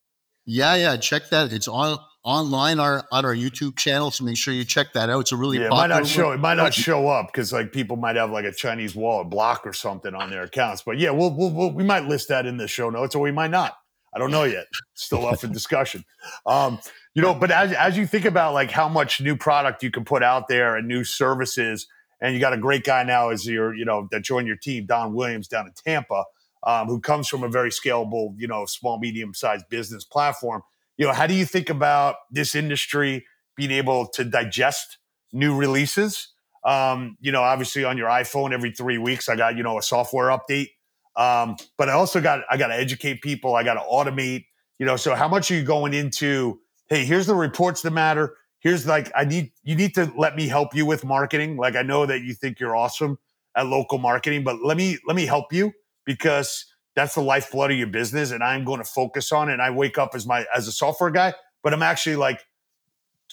Yeah, 0.45 0.75
yeah. 0.75 0.97
Check 0.97 1.29
that. 1.31 1.53
It's 1.53 1.69
on 1.69 1.99
online 2.29 2.79
our 2.79 3.05
on 3.11 3.25
our 3.25 3.35
YouTube 3.35 3.77
channel. 3.79 4.11
So 4.11 4.23
make 4.23 4.37
sure 4.37 4.53
you 4.53 4.65
check 4.65 4.93
that 4.93 5.09
out. 5.09 5.21
It's 5.21 5.33
a 5.33 5.37
really 5.37 5.59
yeah, 5.59 5.67
it 5.67 5.71
might 5.71 5.87
not 5.87 6.07
show 6.07 6.33
it 6.33 6.39
might 6.39 6.57
not 6.57 6.75
show 6.75 7.09
up 7.09 7.29
because 7.29 7.55
like 7.55 7.73
people 7.73 7.97
might 7.97 8.17
have 8.17 8.31
like 8.31 8.45
a 8.45 8.53
Chinese 8.53 8.95
wallet 8.95 9.31
block 9.31 9.67
or 9.67 9.73
something 9.73 10.15
on 10.15 10.29
their 10.29 10.43
accounts. 10.43 10.83
But 10.85 10.99
yeah, 10.99 11.11
we'll, 11.11 11.35
we'll, 11.35 11.51
we'll 11.51 11.73
we 11.73 11.85
might 11.85 12.05
list 12.05 12.29
that 12.29 12.45
in 12.45 12.59
the 12.59 12.69
show 12.69 12.91
notes 12.91 13.15
or 13.15 13.23
we 13.23 13.33
might 13.33 13.51
not. 13.51 13.79
I 14.15 14.19
don't 14.19 14.31
know 14.31 14.45
yet. 14.45 14.67
Still 14.93 15.27
up 15.27 15.41
for 15.41 15.47
discussion. 15.49 16.05
Um, 16.45 16.79
you 17.15 17.23
know, 17.23 17.35
but 17.35 17.51
as 17.51 17.73
as 17.73 17.97
you 17.97 18.07
think 18.07 18.27
about 18.27 18.53
like 18.53 18.71
how 18.71 18.91
much 18.91 19.23
new 19.23 19.35
product 19.35 19.83
you 19.83 19.91
can 19.91 20.05
put 20.05 20.23
out 20.23 20.49
there 20.49 20.77
and 20.77 20.87
new 20.87 21.05
services, 21.05 21.87
and 22.21 22.35
you 22.35 22.41
got 22.41 22.53
a 22.53 22.59
great 22.59 22.85
guy 22.85 23.05
now 23.05 23.31
as 23.31 23.47
your 23.47 23.75
you 23.75 23.87
know 23.87 24.07
that 24.11 24.23
joined 24.23 24.47
your 24.47 24.57
team, 24.57 24.85
Don 24.85 25.15
Williams 25.15 25.49
down 25.49 25.67
in 25.67 25.73
Tampa. 25.73 26.25
Um, 26.65 26.89
who 26.89 27.01
comes 27.01 27.29
from 27.29 27.45
a 27.45 27.49
very 27.49 27.71
scalable, 27.71 28.35
you 28.37 28.49
know, 28.49 28.67
small, 28.67 28.99
medium 28.99 29.33
sized 29.33 29.69
business 29.69 30.05
platform 30.05 30.63
you 30.99 31.07
know, 31.07 31.13
how 31.13 31.27
do 31.27 31.35
you 31.35 31.47
think 31.47 31.71
about 31.71 32.17
this 32.31 32.55
industry 32.55 33.25
being 33.57 33.71
able 33.71 34.07
to 34.09 34.25
digest 34.25 34.99
new 35.33 35.57
releases? 35.57 36.29
Um, 36.65 37.17
you 37.21 37.33
know, 37.33 37.41
obviously 37.41 37.85
on 37.85 37.97
your 37.97 38.09
iPhone 38.09 38.53
every 38.53 38.73
three 38.73 38.99
weeks, 38.99 39.29
I 39.29 39.37
got, 39.37 39.57
you 39.57 39.63
know, 39.63 39.79
a 39.79 39.83
software 39.83 40.27
update. 40.27 40.71
Um, 41.17 41.57
but 41.77 41.89
I 41.89 41.93
also 41.93 42.21
got, 42.21 42.41
I 42.51 42.57
got 42.57 42.69
to 42.69 42.75
educate 42.75 43.23
people. 43.23 43.55
I 43.55 43.63
got 43.63 43.75
to 43.75 43.81
automate, 43.81 44.47
you 44.79 44.87
know, 44.87 44.97
so 44.97 45.15
how 45.15 45.29
much 45.29 45.51
are 45.51 45.55
you 45.55 45.65
going 45.65 45.95
into, 45.95 46.61
Hey, 46.89 47.05
here's 47.05 47.27
the 47.27 47.35
reports 47.35 47.83
that 47.83 47.93
matter. 47.93 48.37
Here's 48.61 48.87
like, 48.87 49.13
I 49.15 49.25
need, 49.25 49.53
you 49.63 49.77
need 49.77 49.95
to 49.95 50.13
let 50.17 50.35
me 50.35 50.49
help 50.49 50.75
you 50.75 50.85
with 50.85 51.05
marketing. 51.05 51.57
Like, 51.57 51.77
I 51.77 51.83
know 51.83 52.07
that 52.07 52.23
you 52.23 52.35
think 52.35 52.59
you're 52.59 52.75
awesome 52.75 53.19
at 53.55 53.67
local 53.67 53.99
marketing, 53.99 54.43
but 54.43 54.63
let 54.65 54.77
me, 54.77 54.99
let 55.07 55.15
me 55.15 55.27
help 55.27 55.53
you 55.53 55.73
because 56.05 56.65
that's 56.99 57.15
the 57.15 57.23
lifeblood 57.23 57.71
of 57.71 57.79
your 57.79 57.87
business 57.87 58.33
and 58.33 58.43
i'm 58.43 58.65
going 58.65 58.79
to 58.79 58.85
focus 58.85 59.31
on 59.31 59.49
it 59.49 59.53
and 59.53 59.63
i 59.63 59.71
wake 59.71 59.99
up 59.99 60.11
as 60.15 60.27
my 60.27 60.45
as 60.55 60.67
a 60.67 60.73
software 60.73 61.11
guy 61.11 61.33
but 61.63 61.73
i'm 61.73 61.83
actually 61.83 62.17
like 62.17 62.41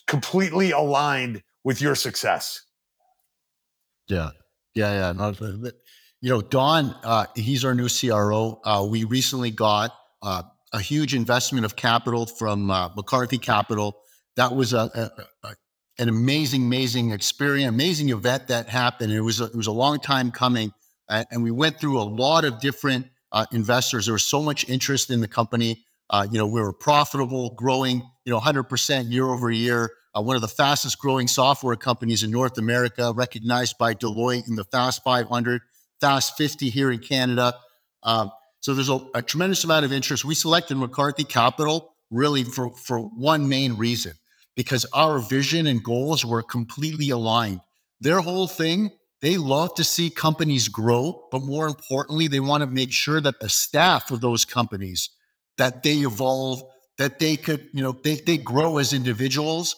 completely 0.07 0.72
aligned 0.72 1.41
with 1.63 1.81
your 1.81 1.95
success. 1.95 2.62
Yeah. 4.07 4.29
Yeah 4.75 5.13
yeah 5.13 5.72
you 6.22 6.29
know 6.29 6.41
don 6.41 6.95
uh, 7.03 7.25
he's 7.36 7.65
our 7.65 7.74
new 7.74 7.88
cro 7.88 8.60
uh, 8.63 8.86
we 8.88 9.03
recently 9.03 9.51
got 9.51 9.91
uh, 10.22 10.43
a 10.74 10.79
huge 10.79 11.15
investment 11.15 11.65
of 11.65 11.75
capital 11.75 12.25
from 12.25 12.69
uh, 12.69 12.89
mccarthy 12.95 13.38
capital. 13.38 14.01
That 14.36 14.55
was 14.55 14.74
a, 14.74 14.89
a, 15.43 15.48
a, 15.48 15.55
an 15.98 16.10
amazing 16.10 16.63
amazing 16.63 17.12
experience 17.12 17.69
amazing 17.69 18.10
event 18.10 18.48
that 18.48 18.69
happened. 18.69 19.12
It 19.12 19.22
was 19.22 19.39
a, 19.39 19.45
it 19.45 19.55
was 19.55 19.67
a 19.67 19.72
long 19.72 20.00
time 20.00 20.31
coming 20.31 20.72
and 21.10 21.43
we 21.43 21.51
went 21.51 21.79
through 21.79 22.00
a 22.00 22.03
lot 22.03 22.43
of 22.43 22.60
different 22.60 23.07
uh, 23.35 23.45
investors. 23.51 24.05
There 24.05 24.13
was 24.13 24.23
so 24.23 24.41
much 24.41 24.67
interest 24.67 25.11
in 25.11 25.19
the 25.21 25.27
company. 25.27 25.85
Uh, 26.09 26.25
you 26.31 26.39
know, 26.39 26.47
we 26.47 26.61
were 26.61 26.73
profitable, 26.73 27.51
growing, 27.51 28.01
you 28.23 28.31
know, 28.31 28.39
100% 28.39 29.11
year 29.11 29.25
over 29.25 29.51
year. 29.51 29.91
Uh, 30.15 30.21
one 30.21 30.37
of 30.37 30.41
the 30.41 30.47
fastest 30.47 30.97
growing 30.97 31.27
software 31.27 31.75
companies 31.75 32.23
in 32.23 32.31
North 32.31 32.57
America, 32.57 33.11
recognized 33.13 33.77
by 33.77 33.93
Deloitte 33.93 34.47
in 34.47 34.55
the 34.55 34.63
Fast 34.63 35.03
500, 35.03 35.61
Fast 35.99 36.37
50 36.37 36.69
here 36.69 36.89
in 36.89 36.99
Canada. 36.99 37.53
Um, 38.03 38.31
so 38.61 38.73
there's 38.73 38.89
a, 38.89 38.99
a, 39.13 39.21
tremendous 39.21 39.65
amount 39.65 39.83
of 39.83 39.91
interest. 39.91 40.23
We 40.23 40.33
selected 40.33 40.77
McCarthy 40.77 41.25
Capital 41.25 41.93
really 42.09 42.45
for, 42.45 42.71
for 42.77 42.99
one 42.99 43.49
main 43.49 43.75
reason, 43.75 44.13
because 44.55 44.85
our 44.93 45.19
vision 45.19 45.67
and 45.67 45.83
goals 45.83 46.23
were 46.23 46.41
completely 46.41 47.09
aligned. 47.09 47.59
Their 47.99 48.21
whole 48.21 48.47
thing 48.47 48.91
they 49.22 49.38
love 49.38 49.74
to 49.75 49.84
see 49.84 50.10
companies 50.10 50.67
grow, 50.67 51.27
but 51.31 51.41
more 51.41 51.67
importantly, 51.67 52.27
they 52.27 52.39
want 52.39 52.62
to 52.62 52.67
make 52.67 52.91
sure 52.91 53.22
that 53.22 53.39
the 53.39 53.50
staff 53.50 54.12
of 54.12 54.22
those 54.22 54.45
companies 54.45 55.10
that 55.57 55.84
they 55.84 56.00
evolve, 56.00 56.62
that 56.98 57.19
they 57.19 57.38
could, 57.38 57.67
you 57.74 57.81
know, 57.81 57.93
they, 58.03 58.15
they 58.15 58.38
grow 58.38 58.77
as 58.77 58.93
individuals 58.93 59.75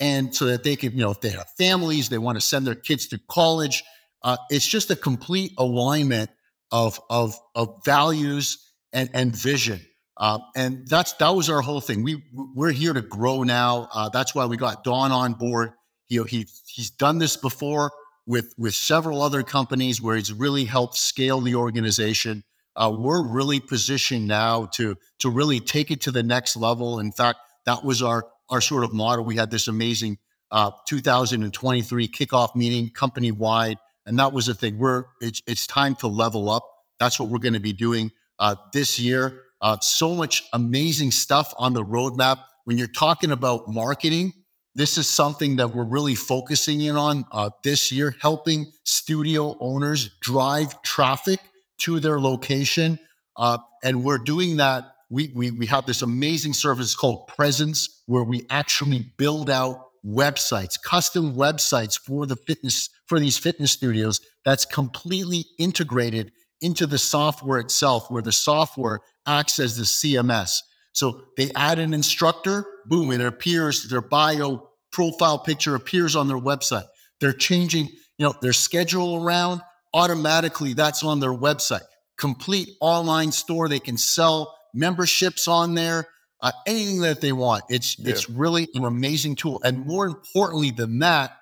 and 0.00 0.34
so 0.34 0.46
that 0.46 0.64
they 0.64 0.76
could, 0.76 0.92
you 0.92 1.00
know, 1.00 1.10
if 1.10 1.20
they 1.20 1.30
have 1.30 1.48
families, 1.56 2.08
they 2.08 2.18
want 2.18 2.36
to 2.36 2.40
send 2.40 2.66
their 2.66 2.74
kids 2.74 3.06
to 3.08 3.20
college. 3.28 3.84
Uh, 4.22 4.36
it's 4.50 4.66
just 4.66 4.90
a 4.90 4.96
complete 4.96 5.52
alignment 5.58 6.30
of 6.72 7.00
of 7.10 7.38
of 7.54 7.82
values 7.84 8.72
and 8.92 9.10
and 9.14 9.34
vision. 9.36 9.80
Uh, 10.16 10.38
and 10.56 10.86
that's 10.88 11.12
that 11.14 11.30
was 11.30 11.48
our 11.48 11.60
whole 11.60 11.80
thing. 11.80 12.02
We 12.02 12.22
we're 12.32 12.72
here 12.72 12.92
to 12.92 13.02
grow 13.02 13.42
now. 13.42 13.88
Uh, 13.92 14.08
that's 14.08 14.34
why 14.34 14.46
we 14.46 14.56
got 14.56 14.84
Don 14.84 15.12
on 15.12 15.34
board. 15.34 15.72
He 16.06 16.22
he 16.24 16.46
he's 16.66 16.90
done 16.90 17.18
this 17.18 17.36
before 17.36 17.90
with 18.30 18.54
with 18.56 18.76
several 18.76 19.22
other 19.22 19.42
companies 19.42 20.00
where 20.00 20.14
he's 20.14 20.32
really 20.32 20.64
helped 20.64 20.96
scale 20.96 21.40
the 21.40 21.56
organization. 21.56 22.44
Uh, 22.76 22.94
we're 22.96 23.26
really 23.26 23.58
positioned 23.58 24.28
now 24.28 24.66
to 24.66 24.96
to 25.18 25.28
really 25.28 25.58
take 25.58 25.90
it 25.90 26.00
to 26.02 26.12
the 26.12 26.22
next 26.22 26.56
level. 26.56 27.00
In 27.00 27.10
fact, 27.10 27.40
that 27.66 27.84
was 27.84 28.02
our 28.02 28.28
our 28.48 28.60
sort 28.60 28.84
of 28.84 28.92
model. 28.92 29.24
We 29.24 29.34
had 29.34 29.50
this 29.50 29.66
amazing 29.66 30.18
uh, 30.52 30.70
2023 30.86 32.06
kickoff 32.06 32.54
meeting 32.54 32.90
company 32.90 33.32
wide, 33.32 33.78
and 34.06 34.16
that 34.20 34.32
was 34.32 34.46
the 34.46 34.54
thing. 34.54 34.78
We're 34.78 35.06
it's 35.20 35.42
it's 35.48 35.66
time 35.66 35.96
to 35.96 36.06
level 36.06 36.48
up. 36.48 36.64
That's 37.00 37.18
what 37.18 37.30
we're 37.30 37.40
going 37.40 37.54
to 37.54 37.60
be 37.60 37.72
doing 37.72 38.12
uh, 38.38 38.54
this 38.72 39.00
year. 39.00 39.42
Uh, 39.60 39.76
so 39.80 40.14
much 40.14 40.44
amazing 40.52 41.10
stuff 41.10 41.52
on 41.58 41.72
the 41.72 41.84
roadmap. 41.84 42.44
When 42.64 42.78
you're 42.78 42.86
talking 42.86 43.32
about 43.32 43.66
marketing, 43.66 44.34
this 44.80 44.96
is 44.96 45.06
something 45.06 45.56
that 45.56 45.74
we're 45.74 45.84
really 45.84 46.14
focusing 46.14 46.80
in 46.80 46.96
on 46.96 47.26
uh, 47.32 47.50
this 47.62 47.92
year, 47.92 48.16
helping 48.22 48.72
studio 48.84 49.54
owners 49.60 50.08
drive 50.22 50.80
traffic 50.80 51.38
to 51.76 52.00
their 52.00 52.18
location. 52.18 52.98
Uh, 53.36 53.58
and 53.84 54.02
we're 54.02 54.16
doing 54.16 54.56
that. 54.56 54.94
We, 55.10 55.32
we, 55.34 55.50
we 55.50 55.66
have 55.66 55.84
this 55.84 56.00
amazing 56.00 56.54
service 56.54 56.94
called 56.94 57.26
Presence, 57.28 58.02
where 58.06 58.24
we 58.24 58.46
actually 58.48 59.12
build 59.18 59.50
out 59.50 59.88
websites, 60.02 60.80
custom 60.82 61.34
websites 61.34 62.00
for 62.00 62.24
the 62.24 62.36
fitness, 62.36 62.88
for 63.06 63.20
these 63.20 63.36
fitness 63.36 63.72
studios 63.72 64.22
that's 64.46 64.64
completely 64.64 65.44
integrated 65.58 66.32
into 66.62 66.86
the 66.86 66.96
software 66.96 67.58
itself, 67.58 68.10
where 68.10 68.22
the 68.22 68.32
software 68.32 69.00
acts 69.26 69.58
as 69.58 69.76
the 69.76 69.84
CMS. 69.84 70.60
So 70.92 71.24
they 71.36 71.50
add 71.54 71.78
an 71.78 71.92
instructor, 71.92 72.64
boom, 72.86 73.12
it 73.12 73.20
appears, 73.20 73.86
their 73.90 74.00
bio 74.00 74.69
profile 74.92 75.38
picture 75.38 75.74
appears 75.74 76.16
on 76.16 76.28
their 76.28 76.38
website. 76.38 76.86
They're 77.20 77.32
changing, 77.32 77.86
you 78.18 78.26
know, 78.26 78.34
their 78.40 78.52
schedule 78.52 79.22
around 79.22 79.62
automatically. 79.94 80.72
That's 80.72 81.02
on 81.02 81.20
their 81.20 81.32
website. 81.32 81.82
Complete 82.18 82.70
online 82.80 83.32
store. 83.32 83.68
They 83.68 83.80
can 83.80 83.96
sell 83.96 84.56
memberships 84.74 85.48
on 85.48 85.74
there, 85.74 86.08
uh, 86.40 86.52
anything 86.66 87.00
that 87.00 87.20
they 87.20 87.32
want. 87.32 87.64
It's 87.68 87.98
yeah. 87.98 88.10
it's 88.10 88.28
really 88.28 88.68
an 88.74 88.84
amazing 88.84 89.36
tool. 89.36 89.60
And 89.64 89.86
more 89.86 90.06
importantly 90.06 90.70
than 90.70 91.00
that, 91.00 91.36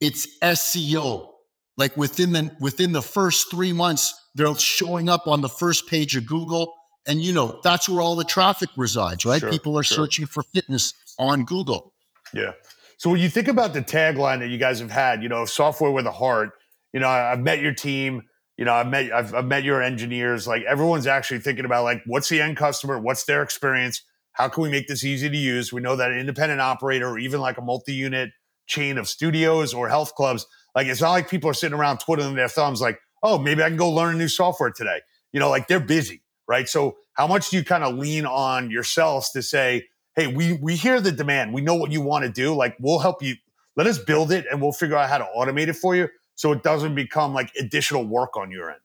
it's 0.00 0.38
SEO. 0.40 1.30
Like 1.76 1.96
within 1.96 2.32
the 2.32 2.50
within 2.60 2.92
the 2.92 3.02
first 3.02 3.50
three 3.50 3.72
months, 3.72 4.14
they're 4.34 4.54
showing 4.56 5.08
up 5.08 5.26
on 5.26 5.40
the 5.40 5.48
first 5.48 5.88
page 5.88 6.16
of 6.16 6.26
Google 6.26 6.74
and 7.08 7.22
you 7.22 7.32
know, 7.32 7.58
that's 7.64 7.88
where 7.88 8.02
all 8.02 8.14
the 8.14 8.24
traffic 8.24 8.68
resides, 8.76 9.24
right? 9.24 9.40
Sure, 9.40 9.50
People 9.50 9.78
are 9.78 9.82
sure. 9.82 9.96
searching 10.04 10.26
for 10.26 10.42
fitness 10.42 10.92
on 11.18 11.44
Google. 11.46 11.94
Yeah. 12.34 12.52
So 12.98 13.10
when 13.10 13.20
you 13.20 13.28
think 13.28 13.48
about 13.48 13.72
the 13.72 13.80
tagline 13.80 14.40
that 14.40 14.48
you 14.48 14.58
guys 14.58 14.80
have 14.80 14.90
had, 14.90 15.22
you 15.22 15.28
know, 15.28 15.44
software 15.44 15.90
with 15.90 16.06
a 16.06 16.12
heart, 16.12 16.50
you 16.92 17.00
know, 17.00 17.08
I've 17.08 17.40
met 17.40 17.60
your 17.60 17.72
team, 17.72 18.22
you 18.56 18.64
know, 18.64 18.74
I've 18.74 18.88
met 18.88 19.12
I've, 19.12 19.34
I've 19.34 19.46
met 19.46 19.64
your 19.64 19.82
engineers. 19.82 20.46
Like 20.46 20.62
everyone's 20.64 21.06
actually 21.06 21.38
thinking 21.40 21.64
about 21.64 21.84
like 21.84 22.02
what's 22.06 22.28
the 22.28 22.40
end 22.40 22.56
customer, 22.56 22.98
what's 22.98 23.24
their 23.24 23.42
experience, 23.42 24.02
how 24.32 24.48
can 24.48 24.62
we 24.64 24.68
make 24.68 24.88
this 24.88 25.04
easy 25.04 25.30
to 25.30 25.36
use? 25.36 25.72
We 25.72 25.80
know 25.80 25.96
that 25.96 26.10
an 26.10 26.18
independent 26.18 26.60
operator 26.60 27.08
or 27.08 27.18
even 27.18 27.40
like 27.40 27.56
a 27.56 27.62
multi-unit 27.62 28.30
chain 28.66 28.98
of 28.98 29.08
studios 29.08 29.72
or 29.72 29.88
health 29.88 30.14
clubs, 30.14 30.46
like 30.74 30.88
it's 30.88 31.00
not 31.00 31.12
like 31.12 31.30
people 31.30 31.48
are 31.48 31.54
sitting 31.54 31.78
around 31.78 31.98
twiddling 31.98 32.34
their 32.34 32.48
thumbs 32.48 32.80
like, 32.80 32.98
oh, 33.22 33.38
maybe 33.38 33.62
I 33.62 33.68
can 33.68 33.78
go 33.78 33.90
learn 33.90 34.16
a 34.16 34.18
new 34.18 34.28
software 34.28 34.70
today. 34.70 35.00
You 35.32 35.40
know, 35.40 35.50
like 35.50 35.68
they're 35.68 35.80
busy 35.80 36.22
right? 36.48 36.68
So 36.68 36.96
how 37.12 37.26
much 37.26 37.50
do 37.50 37.58
you 37.58 37.64
kind 37.64 37.84
of 37.84 37.94
lean 37.94 38.26
on 38.26 38.70
yourselves 38.70 39.30
to 39.32 39.42
say, 39.42 39.84
hey, 40.18 40.26
we 40.26 40.54
we 40.54 40.76
hear 40.76 41.00
the 41.00 41.12
demand, 41.12 41.54
we 41.54 41.62
know 41.62 41.74
what 41.74 41.90
you 41.90 42.00
want 42.00 42.24
to 42.24 42.30
do, 42.30 42.54
like 42.54 42.76
we'll 42.80 42.98
help 42.98 43.22
you. 43.22 43.36
Let 43.76 43.86
us 43.86 43.98
build 43.98 44.32
it, 44.32 44.44
and 44.50 44.60
we'll 44.60 44.72
figure 44.72 44.96
out 44.96 45.08
how 45.08 45.18
to 45.18 45.28
automate 45.36 45.68
it 45.68 45.76
for 45.76 45.94
you, 45.94 46.08
so 46.34 46.52
it 46.52 46.62
doesn't 46.62 46.96
become 46.96 47.32
like 47.32 47.52
additional 47.58 48.04
work 48.04 48.36
on 48.36 48.50
your 48.50 48.70
end. 48.70 48.80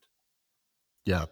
Yeah, 1.04 1.24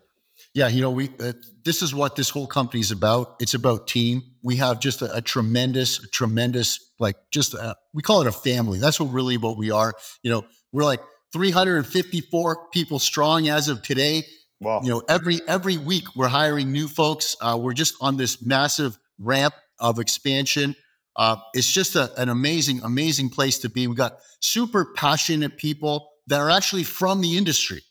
yeah. 0.53 0.67
You 0.69 0.83
know, 0.83 0.91
we 0.91 1.11
uh, 1.21 1.33
this 1.65 1.81
is 1.81 1.95
what 1.95 2.17
this 2.17 2.29
whole 2.29 2.49
company 2.49 2.81
is 2.81 2.91
about. 2.91 3.37
It's 3.41 3.55
about 3.55 3.87
team. 3.87 4.23
We 4.43 4.57
have 4.57 4.81
just 4.81 5.01
a, 5.01 5.17
a 5.17 5.21
tremendous, 5.23 5.99
tremendous, 6.11 6.91
like 6.99 7.17
just 7.31 7.55
a, 7.55 7.77
we 7.95 8.03
call 8.03 8.21
it 8.21 8.27
a 8.27 8.33
family. 8.33 8.81
That's 8.81 8.99
what 8.99 9.13
really 9.13 9.37
what 9.37 9.57
we 9.57 9.71
are. 9.71 9.95
You 10.25 10.33
know, 10.33 10.45
we're 10.73 10.85
like 10.85 11.01
354 11.33 12.69
people 12.73 12.99
strong 12.99 13.49
as 13.49 13.69
of 13.69 13.83
today 13.83 14.25
Wow. 14.63 14.81
You 14.85 14.91
know, 14.91 15.03
every 15.09 15.41
every 15.49 15.77
week 15.77 16.05
we're 16.15 16.29
hiring 16.29 16.71
new 16.71 16.87
folks. 16.87 17.37
Uh, 17.41 17.59
we're 17.61 17.73
just 17.73 17.97
on 18.01 18.17
this 18.17 18.41
massive 18.41 18.97
ramp 19.19 19.55
of 19.83 19.99
expansion. 19.99 20.75
Uh, 21.15 21.37
it's 21.53 21.71
just 21.71 21.95
a, 21.95 22.11
an 22.19 22.31
amazing, 22.31 22.81
amazing 22.83 23.29
place 23.29 23.59
to 23.59 23.69
be. 23.69 23.87
We 23.87 23.95
got 23.95 24.19
super 24.41 24.95
passionate 24.95 25.59
people 25.59 26.09
that 26.29 26.41
are 26.41 26.49
actually 26.49 26.85
from 26.85 27.21
the 27.21 27.37
industry. 27.37 27.83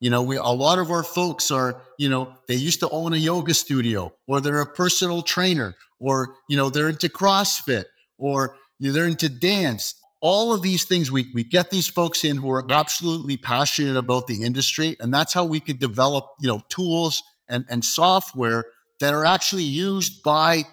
You 0.00 0.10
know, 0.10 0.22
we 0.22 0.36
a 0.36 0.42
lot 0.44 0.78
of 0.78 0.90
our 0.90 1.04
folks 1.04 1.50
are, 1.50 1.80
you 1.98 2.08
know, 2.08 2.34
they 2.48 2.56
used 2.56 2.80
to 2.80 2.90
own 2.90 3.12
a 3.12 3.16
yoga 3.16 3.54
studio, 3.54 4.12
or 4.26 4.40
they're 4.40 4.60
a 4.60 4.66
personal 4.66 5.22
trainer, 5.22 5.76
or 6.00 6.34
you 6.48 6.56
know, 6.56 6.68
they're 6.68 6.88
into 6.88 7.08
CrossFit, 7.08 7.84
or 8.18 8.56
you 8.78 8.88
know, 8.88 8.92
they're 8.92 9.06
into 9.06 9.28
dance. 9.28 9.94
All 10.20 10.52
of 10.52 10.62
these 10.62 10.84
things, 10.84 11.12
we 11.12 11.30
we 11.32 11.44
get 11.44 11.70
these 11.70 11.86
folks 11.86 12.24
in 12.24 12.36
who 12.36 12.50
are 12.50 12.70
absolutely 12.70 13.36
passionate 13.36 13.96
about 13.96 14.26
the 14.26 14.42
industry, 14.42 14.96
and 14.98 15.14
that's 15.14 15.32
how 15.32 15.44
we 15.44 15.60
could 15.60 15.78
develop, 15.78 16.26
you 16.40 16.48
know, 16.48 16.60
tools 16.68 17.22
and 17.48 17.64
and 17.68 17.84
software 17.84 18.64
that 19.00 19.14
are 19.14 19.24
actually 19.24 19.64
used 19.64 20.22
by 20.22 20.64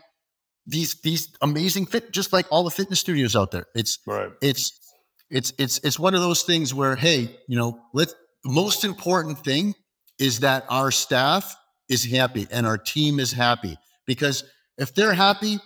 these 0.72 0.96
these 1.02 1.30
amazing 1.42 1.86
fit, 1.86 2.12
just 2.12 2.34
like 2.34 2.48
all 2.50 2.64
the 2.64 2.72
fitness 2.72 3.00
studios 3.00 3.36
out 3.36 3.52
there. 3.52 3.66
It's 3.76 4.00
right. 4.08 4.32
It's 4.42 4.80
it's 5.30 5.54
it's 5.58 5.80
it's 5.80 6.00
one 6.00 6.16
of 6.16 6.22
those 6.22 6.44
things 6.44 6.74
where 6.74 6.96
hey, 6.96 7.38
you 7.48 7.58
know, 7.58 7.80
let 7.94 8.10
most 8.46 8.84
important 8.84 9.44
thing 9.44 9.76
is 10.18 10.40
that 10.40 10.66
our 10.70 10.92
staff 10.92 11.56
is 11.90 12.10
happy 12.10 12.48
and 12.52 12.66
our 12.66 12.78
team 12.78 13.20
is 13.20 13.32
happy 13.32 13.78
because 14.08 14.44
if 14.78 14.96
they're 14.96 15.14
happy, 15.14 15.60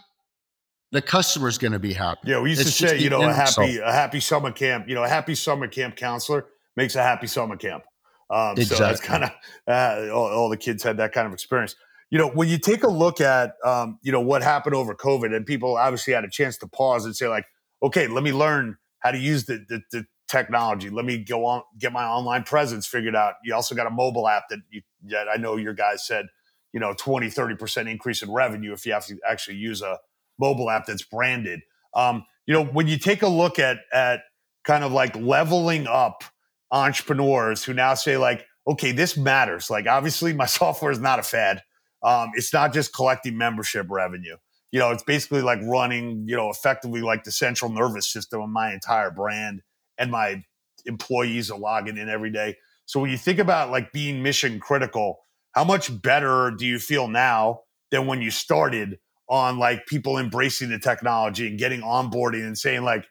the 0.91 1.01
customer 1.01 1.47
is 1.47 1.57
going 1.57 1.73
to 1.73 1.79
be 1.79 1.93
happy. 1.93 2.21
Yeah, 2.25 2.41
we 2.41 2.49
used 2.49 2.61
it's 2.61 2.77
to 2.77 2.87
say, 2.87 2.99
you 2.99 3.09
know, 3.09 3.21
a 3.21 3.33
happy 3.33 3.77
a 3.77 3.91
happy 3.91 4.19
summer 4.19 4.51
camp, 4.51 4.89
you 4.89 4.95
know, 4.95 5.03
a 5.03 5.09
happy 5.09 5.35
summer 5.35 5.67
camp 5.67 5.95
counselor 5.95 6.47
makes 6.75 6.95
a 6.95 7.03
happy 7.03 7.27
summer 7.27 7.57
camp. 7.57 7.83
Um, 8.29 8.57
exactly. 8.57 8.75
So 8.75 8.83
that's 8.83 9.01
kind 9.01 9.23
of 9.25 9.31
uh, 9.67 10.13
all, 10.13 10.27
all, 10.27 10.49
the 10.49 10.57
kids 10.57 10.81
had 10.81 10.97
that 10.97 11.11
kind 11.11 11.27
of 11.27 11.33
experience. 11.33 11.75
You 12.15 12.21
know, 12.21 12.29
when 12.29 12.47
you 12.47 12.57
take 12.57 12.83
a 12.83 12.87
look 12.87 13.19
at 13.19 13.55
um, 13.65 13.99
you 14.01 14.09
know 14.09 14.21
what 14.21 14.41
happened 14.41 14.73
over 14.73 14.95
COVID, 14.95 15.35
and 15.35 15.45
people 15.45 15.75
obviously 15.75 16.13
had 16.13 16.23
a 16.23 16.29
chance 16.29 16.55
to 16.59 16.65
pause 16.65 17.03
and 17.03 17.13
say, 17.13 17.27
like, 17.27 17.45
okay, 17.83 18.07
let 18.07 18.23
me 18.23 18.31
learn 18.31 18.77
how 18.99 19.11
to 19.11 19.17
use 19.17 19.47
the, 19.47 19.65
the, 19.67 19.81
the 19.91 20.05
technology. 20.29 20.89
Let 20.89 21.03
me 21.03 21.17
go 21.17 21.45
on, 21.45 21.63
get 21.77 21.91
my 21.91 22.05
online 22.05 22.43
presence 22.43 22.87
figured 22.87 23.17
out. 23.17 23.33
You 23.43 23.53
also 23.53 23.75
got 23.75 23.85
a 23.85 23.89
mobile 23.89 24.29
app 24.29 24.43
that 24.49 24.59
you, 24.69 24.81
that 25.09 25.27
I 25.27 25.35
know 25.35 25.57
your 25.57 25.73
guys 25.73 26.07
said, 26.07 26.27
you 26.71 26.79
know, 26.79 26.95
20, 26.97 27.27
30% 27.27 27.91
increase 27.91 28.23
in 28.23 28.31
revenue 28.31 28.71
if 28.71 28.85
you 28.85 28.93
have 28.93 29.05
to 29.07 29.19
actually 29.27 29.57
use 29.57 29.81
a 29.81 29.99
mobile 30.39 30.69
app 30.69 30.85
that's 30.85 31.03
branded. 31.03 31.63
Um, 31.93 32.25
you 32.45 32.53
know, 32.53 32.63
when 32.63 32.87
you 32.87 32.97
take 32.97 33.23
a 33.23 33.27
look 33.27 33.59
at, 33.59 33.79
at 33.91 34.21
kind 34.63 34.85
of 34.85 34.93
like 34.93 35.17
leveling 35.17 35.85
up 35.85 36.23
entrepreneurs 36.71 37.65
who 37.65 37.73
now 37.73 37.93
say 37.93 38.15
like, 38.15 38.45
okay, 38.65 38.93
this 38.93 39.17
matters. 39.17 39.69
Like 39.69 39.85
obviously 39.85 40.31
my 40.31 40.45
software 40.45 40.93
is 40.93 40.99
not 41.01 41.19
a 41.19 41.23
fad. 41.23 41.61
Um, 42.05 42.31
it's 42.35 42.53
not 42.53 42.73
just 42.73 42.93
collecting 42.93 43.37
membership 43.37 43.87
revenue. 43.89 44.37
You 44.71 44.79
know, 44.79 44.91
it's 44.91 45.03
basically 45.03 45.41
like 45.41 45.59
running, 45.63 46.25
you 46.27 46.35
know, 46.35 46.49
effectively 46.49 47.01
like 47.01 47.23
the 47.23 47.31
central 47.31 47.71
nervous 47.71 48.11
system 48.11 48.41
of 48.41 48.49
my 48.49 48.73
entire 48.73 49.09
brand 49.09 49.61
and 49.97 50.11
my 50.11 50.43
employees 50.85 51.49
are 51.49 51.57
logging 51.57 51.97
in 51.97 52.09
every 52.09 52.31
day. 52.31 52.55
So 52.85 52.99
when 52.99 53.09
you 53.09 53.17
think 53.17 53.39
about 53.39 53.71
like 53.71 53.91
being 53.91 54.21
mission 54.21 54.59
critical, 54.59 55.19
how 55.53 55.63
much 55.63 56.01
better 56.01 56.51
do 56.51 56.65
you 56.65 56.77
feel 56.77 57.07
now 57.07 57.61
than 57.89 58.05
when 58.05 58.21
you 58.21 58.29
started 58.29 58.99
on 59.27 59.57
like 59.57 59.87
people 59.87 60.17
embracing 60.17 60.69
the 60.69 60.79
technology 60.79 61.47
and 61.47 61.57
getting 61.57 61.81
onboarding 61.81 62.45
and 62.45 62.57
saying 62.57 62.83
like, 62.83 63.05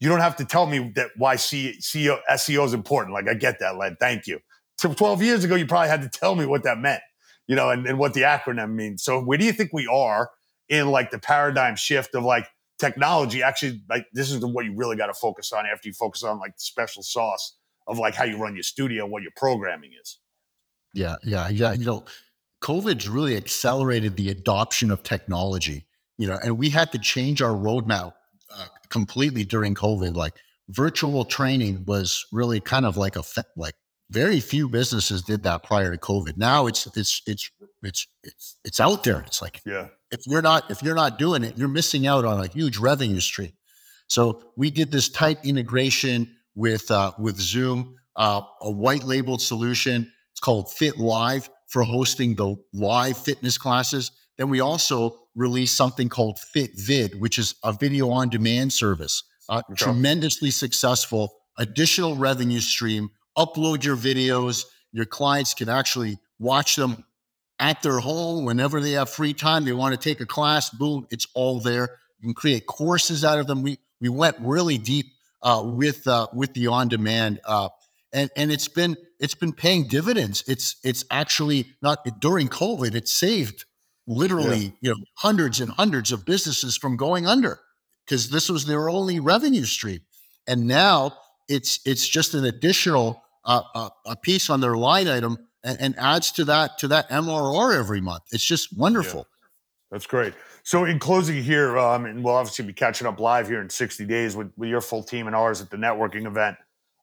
you 0.00 0.08
don't 0.08 0.20
have 0.20 0.36
to 0.36 0.44
tell 0.44 0.66
me 0.66 0.92
that 0.94 1.10
why 1.16 1.34
SEO 1.34 2.64
is 2.64 2.72
important. 2.72 3.12
Like 3.12 3.28
I 3.28 3.34
get 3.34 3.58
that, 3.58 3.76
Len. 3.76 3.96
Thank 3.98 4.26
you. 4.26 4.38
So 4.78 4.94
12 4.94 5.22
years 5.22 5.44
ago, 5.44 5.56
you 5.56 5.66
probably 5.66 5.88
had 5.88 6.02
to 6.02 6.08
tell 6.08 6.36
me 6.36 6.46
what 6.46 6.62
that 6.62 6.78
meant, 6.78 7.02
you 7.48 7.56
know, 7.56 7.70
and, 7.70 7.86
and 7.86 7.98
what 7.98 8.14
the 8.14 8.22
acronym 8.22 8.74
means. 8.74 9.02
So 9.02 9.20
where 9.20 9.36
do 9.36 9.44
you 9.44 9.52
think 9.52 9.72
we 9.72 9.88
are 9.88 10.30
in 10.68 10.90
like 10.90 11.10
the 11.10 11.18
paradigm 11.18 11.74
shift 11.74 12.14
of 12.14 12.22
like, 12.22 12.46
technology? 12.78 13.42
Actually 13.42 13.82
like 13.88 14.06
this 14.12 14.30
is 14.30 14.44
what 14.44 14.64
you 14.64 14.74
really 14.74 14.96
got 14.96 15.06
to 15.06 15.14
focus 15.14 15.52
on 15.52 15.66
after 15.66 15.88
you 15.88 15.92
focus 15.92 16.22
on 16.22 16.38
like 16.38 16.54
the 16.54 16.60
special 16.60 17.02
sauce 17.02 17.56
of 17.86 17.98
like 17.98 18.14
how 18.14 18.24
you 18.24 18.38
run 18.38 18.54
your 18.54 18.62
studio 18.62 19.06
what 19.06 19.22
your 19.22 19.32
programming 19.36 19.90
is. 20.00 20.18
Yeah 20.94 21.16
yeah 21.22 21.48
yeah 21.48 21.72
you 21.72 21.84
know 21.84 22.04
covid's 22.60 23.08
really 23.08 23.36
accelerated 23.36 24.16
the 24.16 24.30
adoption 24.30 24.90
of 24.90 25.02
technology 25.02 25.86
you 26.16 26.26
know 26.26 26.38
and 26.42 26.58
we 26.58 26.70
had 26.70 26.90
to 26.92 26.98
change 26.98 27.42
our 27.42 27.52
roadmap 27.52 28.14
uh, 28.54 28.66
completely 28.88 29.44
during 29.44 29.74
covid. 29.74 30.14
Like 30.14 30.34
virtual 30.68 31.24
training 31.24 31.84
was 31.86 32.26
really 32.32 32.60
kind 32.60 32.86
of 32.86 32.96
like 32.96 33.16
a 33.16 33.22
like 33.56 33.74
very 34.10 34.40
few 34.40 34.68
businesses 34.68 35.22
did 35.22 35.42
that 35.42 35.62
prior 35.62 35.90
to 35.90 35.98
covid 35.98 36.36
now 36.36 36.66
it's 36.66 36.86
it's 36.96 37.22
it's 37.26 37.50
it's 37.82 38.06
it's 38.22 38.56
it's 38.64 38.80
out 38.80 39.04
there 39.04 39.22
it's 39.26 39.42
like 39.42 39.60
yeah 39.66 39.88
if 40.10 40.26
you're 40.26 40.42
not 40.42 40.70
if 40.70 40.82
you're 40.82 40.94
not 40.94 41.18
doing 41.18 41.44
it, 41.44 41.56
you're 41.56 41.68
missing 41.68 42.06
out 42.06 42.24
on 42.24 42.42
a 42.42 42.46
huge 42.46 42.78
revenue 42.78 43.20
stream. 43.20 43.52
So 44.08 44.42
we 44.56 44.70
did 44.70 44.90
this 44.90 45.08
tight 45.08 45.38
integration 45.44 46.34
with 46.54 46.90
uh, 46.90 47.12
with 47.18 47.38
Zoom, 47.38 47.96
uh, 48.16 48.42
a 48.60 48.70
white 48.70 49.04
labeled 49.04 49.42
solution. 49.42 50.10
It's 50.32 50.40
called 50.40 50.72
Fit 50.72 50.98
Live 50.98 51.50
for 51.68 51.82
hosting 51.82 52.34
the 52.34 52.56
live 52.72 53.18
fitness 53.18 53.58
classes. 53.58 54.10
Then 54.38 54.48
we 54.48 54.60
also 54.60 55.18
released 55.34 55.76
something 55.76 56.08
called 56.08 56.38
Fit 56.38 56.70
Vid, 56.76 57.20
which 57.20 57.38
is 57.38 57.54
a 57.62 57.72
video 57.72 58.10
on 58.10 58.28
demand 58.28 58.72
service. 58.72 59.22
Uh, 59.48 59.62
okay. 59.70 59.74
Tremendously 59.74 60.50
successful, 60.50 61.34
additional 61.58 62.16
revenue 62.16 62.60
stream. 62.60 63.10
Upload 63.38 63.84
your 63.84 63.96
videos. 63.96 64.64
Your 64.92 65.04
clients 65.04 65.54
can 65.54 65.68
actually 65.68 66.18
watch 66.38 66.76
them 66.76 67.04
at 67.60 67.82
their 67.82 67.98
home 67.98 68.44
whenever 68.44 68.80
they 68.80 68.92
have 68.92 69.10
free 69.10 69.32
time. 69.32 69.64
They 69.64 69.72
want 69.72 69.94
to 69.94 70.00
take 70.00 70.20
a 70.20 70.26
class, 70.26 70.70
boom, 70.70 71.06
it's 71.10 71.26
all 71.34 71.60
there. 71.60 71.98
You 72.18 72.26
can 72.26 72.34
create 72.34 72.66
courses 72.66 73.24
out 73.24 73.38
of 73.38 73.46
them. 73.46 73.62
We 73.62 73.78
we 74.00 74.08
went 74.08 74.36
really 74.40 74.78
deep 74.78 75.06
uh, 75.42 75.62
with 75.64 76.06
uh, 76.06 76.28
with 76.32 76.54
the 76.54 76.68
on 76.68 76.88
demand, 76.88 77.40
uh, 77.44 77.68
and 78.12 78.30
and 78.36 78.50
it's 78.50 78.68
been 78.68 78.96
it's 79.20 79.34
been 79.34 79.52
paying 79.52 79.86
dividends. 79.86 80.44
It's 80.46 80.76
it's 80.82 81.04
actually 81.10 81.66
not 81.82 82.04
during 82.20 82.48
COVID. 82.48 82.94
It 82.94 83.08
saved 83.08 83.64
literally 84.06 84.64
yeah. 84.64 84.70
you 84.80 84.90
know 84.90 84.96
hundreds 85.14 85.60
and 85.60 85.70
hundreds 85.70 86.12
of 86.12 86.24
businesses 86.24 86.76
from 86.76 86.96
going 86.96 87.26
under 87.26 87.60
because 88.04 88.30
this 88.30 88.48
was 88.48 88.66
their 88.66 88.88
only 88.88 89.20
revenue 89.20 89.64
stream, 89.64 90.00
and 90.46 90.66
now 90.66 91.16
it's 91.48 91.80
it's 91.84 92.06
just 92.06 92.34
an 92.34 92.44
additional 92.44 93.22
uh, 93.48 93.62
uh, 93.74 93.88
a 94.06 94.14
piece 94.14 94.50
on 94.50 94.60
their 94.60 94.76
line 94.76 95.08
item 95.08 95.38
and, 95.64 95.80
and 95.80 95.98
adds 95.98 96.30
to 96.32 96.44
that 96.44 96.78
to 96.78 96.88
that 96.88 97.08
MRR 97.10 97.76
every 97.76 98.00
month. 98.00 98.22
It's 98.30 98.44
just 98.44 98.76
wonderful. 98.76 99.20
Yeah. 99.20 99.34
That's 99.90 100.06
great. 100.06 100.34
So, 100.62 100.84
in 100.84 100.98
closing 100.98 101.42
here, 101.42 101.78
um, 101.78 102.04
and 102.04 102.22
we'll 102.22 102.34
obviously 102.34 102.66
be 102.66 102.74
catching 102.74 103.06
up 103.06 103.18
live 103.18 103.48
here 103.48 103.62
in 103.62 103.70
60 103.70 104.04
days 104.04 104.36
with, 104.36 104.52
with 104.58 104.68
your 104.68 104.82
full 104.82 105.02
team 105.02 105.26
and 105.26 105.34
ours 105.34 105.62
at 105.62 105.70
the 105.70 105.78
networking 105.78 106.26
event. 106.26 106.56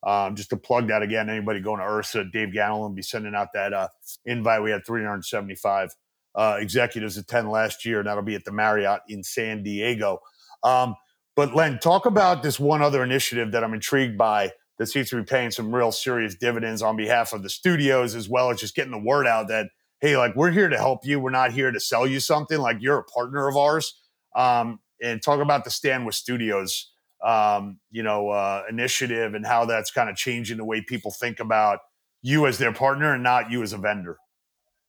Um, 0.06 0.36
just 0.36 0.52
to 0.52 0.58
plug 0.58 0.88
that 0.90 1.02
again, 1.02 1.32
anybody 1.32 1.60
going 1.60 1.80
to 1.80 1.86
IHRSA, 1.86 2.32
Dave 2.32 2.54
Gannon 2.54 2.78
will 2.78 2.90
be 2.90 3.02
sending 3.02 3.34
out 3.34 3.48
that 3.56 3.74
uh, 3.74 3.88
invite. 4.26 4.62
We 4.62 4.70
had 4.70 4.86
375 4.86 5.96
uh, 6.36 6.58
executives 6.60 7.18
attend 7.18 7.50
last 7.50 7.86
year, 7.86 8.00
and 8.00 8.08
that'll 8.08 8.22
be 8.22 8.36
at 8.36 8.46
the 8.46 8.52
Marriott 8.52 9.02
in 9.10 9.24
San 9.24 9.64
Diego. 9.64 10.20
Um, 10.62 10.96
but 11.36 11.56
Len, 11.56 11.80
talk 11.80 12.06
about 12.06 12.44
this 12.44 12.60
one 12.60 12.84
other 12.84 13.04
initiative 13.04 13.52
that 13.54 13.64
I'm 13.64 13.74
intrigued 13.74 14.16
by 14.16 14.52
that 14.78 14.88
seems 14.88 15.10
to 15.10 15.16
be 15.18 15.24
paying 15.24 15.52
some 15.52 15.74
real 15.74 15.92
serious 15.92 16.36
dividends 16.36 16.82
on 16.82 16.96
behalf 16.96 17.34
of 17.34 17.44
the 17.44 17.50
studios 17.50 18.16
as 18.16 18.28
well 18.28 18.50
as 18.52 18.60
just 18.60 18.76
getting 18.76 18.92
the 18.92 19.00
word 19.00 19.28
out 19.28 19.48
that 19.48 19.68
hey 20.02 20.18
like 20.18 20.36
we're 20.36 20.52
here 20.52 20.70
to 20.70 20.78
help 20.78 21.06
you. 21.06 21.20
We're 21.20 21.30
not 21.30 21.52
here 21.52 21.72
to 21.72 21.80
sell 21.80 22.06
you 22.06 22.20
something. 22.20 22.60
Like 22.60 22.78
you're 22.80 23.00
a 23.00 23.04
partner 23.04 23.48
of 23.48 23.58
ours. 23.58 24.00
Um, 24.36 24.80
and 25.02 25.22
talk 25.22 25.42
about 25.42 25.64
the 25.64 25.70
stand 25.70 26.06
with 26.06 26.16
studios 26.16 26.92
um, 27.24 27.80
you 27.92 28.04
know 28.04 28.30
uh, 28.30 28.64
initiative 28.70 29.34
and 29.34 29.46
how 29.46 29.66
that's 29.66 29.92
kind 29.92 30.10
of 30.10 30.16
changing 30.16 30.58
the 30.58 30.66
way 30.66 30.82
people 30.82 31.12
think 31.12 31.40
about 31.40 31.80
you 32.22 32.46
as 32.48 32.58
their 32.58 32.74
partner 32.74 33.14
and 33.14 33.24
not 33.24 33.52
you 33.52 33.64
as 33.64 33.74
a 33.74 33.78
vendor. 33.78 34.18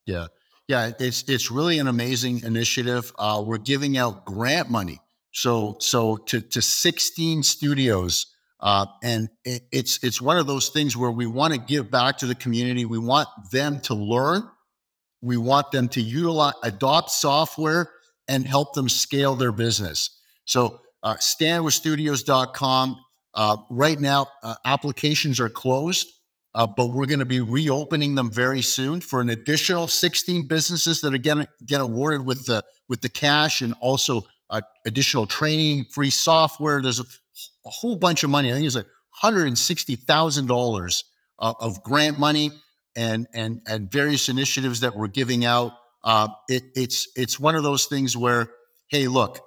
Yeah. 0.05 0.27
Yeah 0.68 0.92
it's 0.99 1.25
it's 1.29 1.51
really 1.51 1.79
an 1.79 1.87
amazing 1.87 2.42
initiative. 2.42 3.12
Uh, 3.18 3.42
we're 3.46 3.59
giving 3.59 3.96
out 3.96 4.25
grant 4.25 4.70
money. 4.70 5.01
So 5.33 5.77
so 5.81 6.16
to 6.16 6.40
to 6.40 6.62
16 6.62 7.42
studios 7.42 8.27
uh, 8.60 8.86
and 9.02 9.28
it, 9.44 9.62
it's 9.70 10.02
it's 10.02 10.20
one 10.20 10.38
of 10.38 10.46
those 10.46 10.70
things 10.70 10.96
where 10.96 11.10
we 11.10 11.26
want 11.26 11.52
to 11.52 11.60
give 11.60 11.90
back 11.90 12.18
to 12.18 12.26
the 12.26 12.34
community. 12.34 12.84
We 12.84 12.98
want 12.98 13.28
them 13.50 13.80
to 13.82 13.94
learn. 13.94 14.48
We 15.20 15.36
want 15.36 15.72
them 15.72 15.88
to 15.90 16.00
utilize, 16.00 16.54
adopt 16.62 17.10
software, 17.10 17.90
and 18.28 18.46
help 18.46 18.74
them 18.74 18.88
scale 18.88 19.34
their 19.34 19.52
business. 19.52 20.10
So, 20.44 20.80
uh, 21.02 21.14
standwithstudios.com. 21.16 22.96
Uh, 23.34 23.56
right 23.68 24.00
now, 24.00 24.28
uh, 24.42 24.54
applications 24.64 25.40
are 25.40 25.50
closed, 25.50 26.08
uh, 26.54 26.66
but 26.66 26.86
we're 26.86 27.04
going 27.04 27.18
to 27.18 27.26
be 27.26 27.40
reopening 27.40 28.14
them 28.14 28.30
very 28.30 28.62
soon 28.62 29.00
for 29.00 29.20
an 29.20 29.28
additional 29.28 29.86
16 29.86 30.46
businesses 30.48 31.02
that 31.02 31.12
are 31.12 31.18
going 31.18 31.38
to 31.38 31.48
get 31.66 31.82
awarded 31.82 32.24
with 32.24 32.46
the 32.46 32.64
with 32.88 33.02
the 33.02 33.08
cash 33.08 33.60
and 33.60 33.74
also 33.80 34.22
uh, 34.48 34.62
additional 34.86 35.26
training, 35.26 35.84
free 35.90 36.08
software. 36.08 36.80
There's 36.80 37.00
a 37.00 37.04
a 37.64 37.70
whole 37.70 37.96
bunch 37.96 38.25
of 38.25 38.31
money. 38.31 38.51
I 38.51 38.55
think 38.55 38.66
it's 38.66 38.77
like 38.77 38.87
$160,000 39.22 41.05
uh, 41.38 41.55
of 41.61 41.83
grant 41.83 42.18
money. 42.18 42.51
and 42.96 43.27
and 43.35 43.61
and 43.66 43.92
various 43.92 44.31
initiatives 44.31 44.81
that 44.81 44.96
we're 44.96 45.07
giving 45.09 45.44
out. 45.44 45.72
Uh, 46.03 46.29
it, 46.49 46.62
it's 46.75 47.09
it's 47.14 47.38
one 47.38 47.55
of 47.55 47.62
those 47.62 47.85
things 47.87 48.16
where, 48.16 48.49
hey, 48.88 49.07
look, 49.07 49.38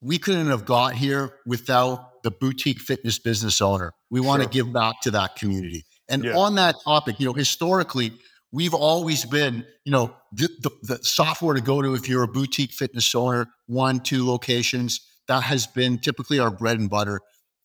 we 0.00 0.18
couldn't 0.18 0.48
have 0.48 0.64
got 0.64 0.94
here 0.94 1.34
without 1.44 2.22
the 2.22 2.30
boutique 2.30 2.80
fitness 2.80 3.18
business 3.18 3.60
owner. 3.60 3.92
We 4.10 4.20
want 4.20 4.42
sure. 4.42 4.48
to 4.48 4.54
give 4.54 4.72
back 4.72 5.00
to 5.02 5.10
that 5.12 5.36
community. 5.36 5.84
And 6.08 6.24
yeah. 6.24 6.36
on 6.36 6.56
that 6.56 6.76
topic, 6.84 7.18
you 7.18 7.26
know, 7.26 7.32
historically, 7.32 8.12
we've 8.50 8.74
always 8.74 9.24
been, 9.24 9.64
you 9.84 9.92
know, 9.92 10.14
the, 10.32 10.48
the, 10.60 10.70
the, 10.82 11.04
software 11.04 11.54
to 11.54 11.60
go 11.60 11.80
to 11.80 11.94
if 11.94 12.08
you're 12.08 12.22
a 12.22 12.28
boutique 12.28 12.72
fitness 12.72 13.14
owner, 13.14 13.46
one, 13.66 14.00
two 14.00 14.26
locations. 14.26 15.00
That 15.28 15.42
has 15.44 15.66
been 15.66 15.98
typically 15.98 16.38
our 16.38 16.50
bread 16.50 16.78
and 16.78 16.90
butter. 16.90 17.20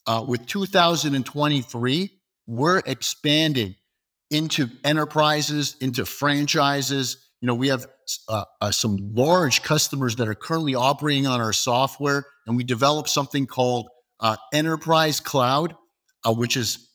Uh, 0.08 0.24
with 0.26 0.46
2023, 0.46 2.12
we're 2.48 2.82
expanding 2.86 3.76
into 4.32 4.70
enterprises, 4.86 5.76
into 5.82 6.06
franchises. 6.06 7.30
You 7.42 7.48
know, 7.48 7.56
we 7.56 7.68
have 7.68 7.86
uh, 8.30 8.46
uh, 8.62 8.72
some 8.72 9.14
large 9.14 9.64
customers 9.64 10.16
that 10.16 10.30
are 10.30 10.36
currently 10.36 10.76
operating 10.76 11.28
on 11.28 11.42
our 11.42 11.52
software, 11.52 12.26
and 12.46 12.56
we 12.56 12.64
developed 12.64 13.10
something 13.10 13.46
called 13.46 13.90
uh, 14.22 14.38
Enterprise 14.54 15.20
Cloud, 15.20 15.76
uh, 16.26 16.34
which 16.34 16.56
is 16.56 16.90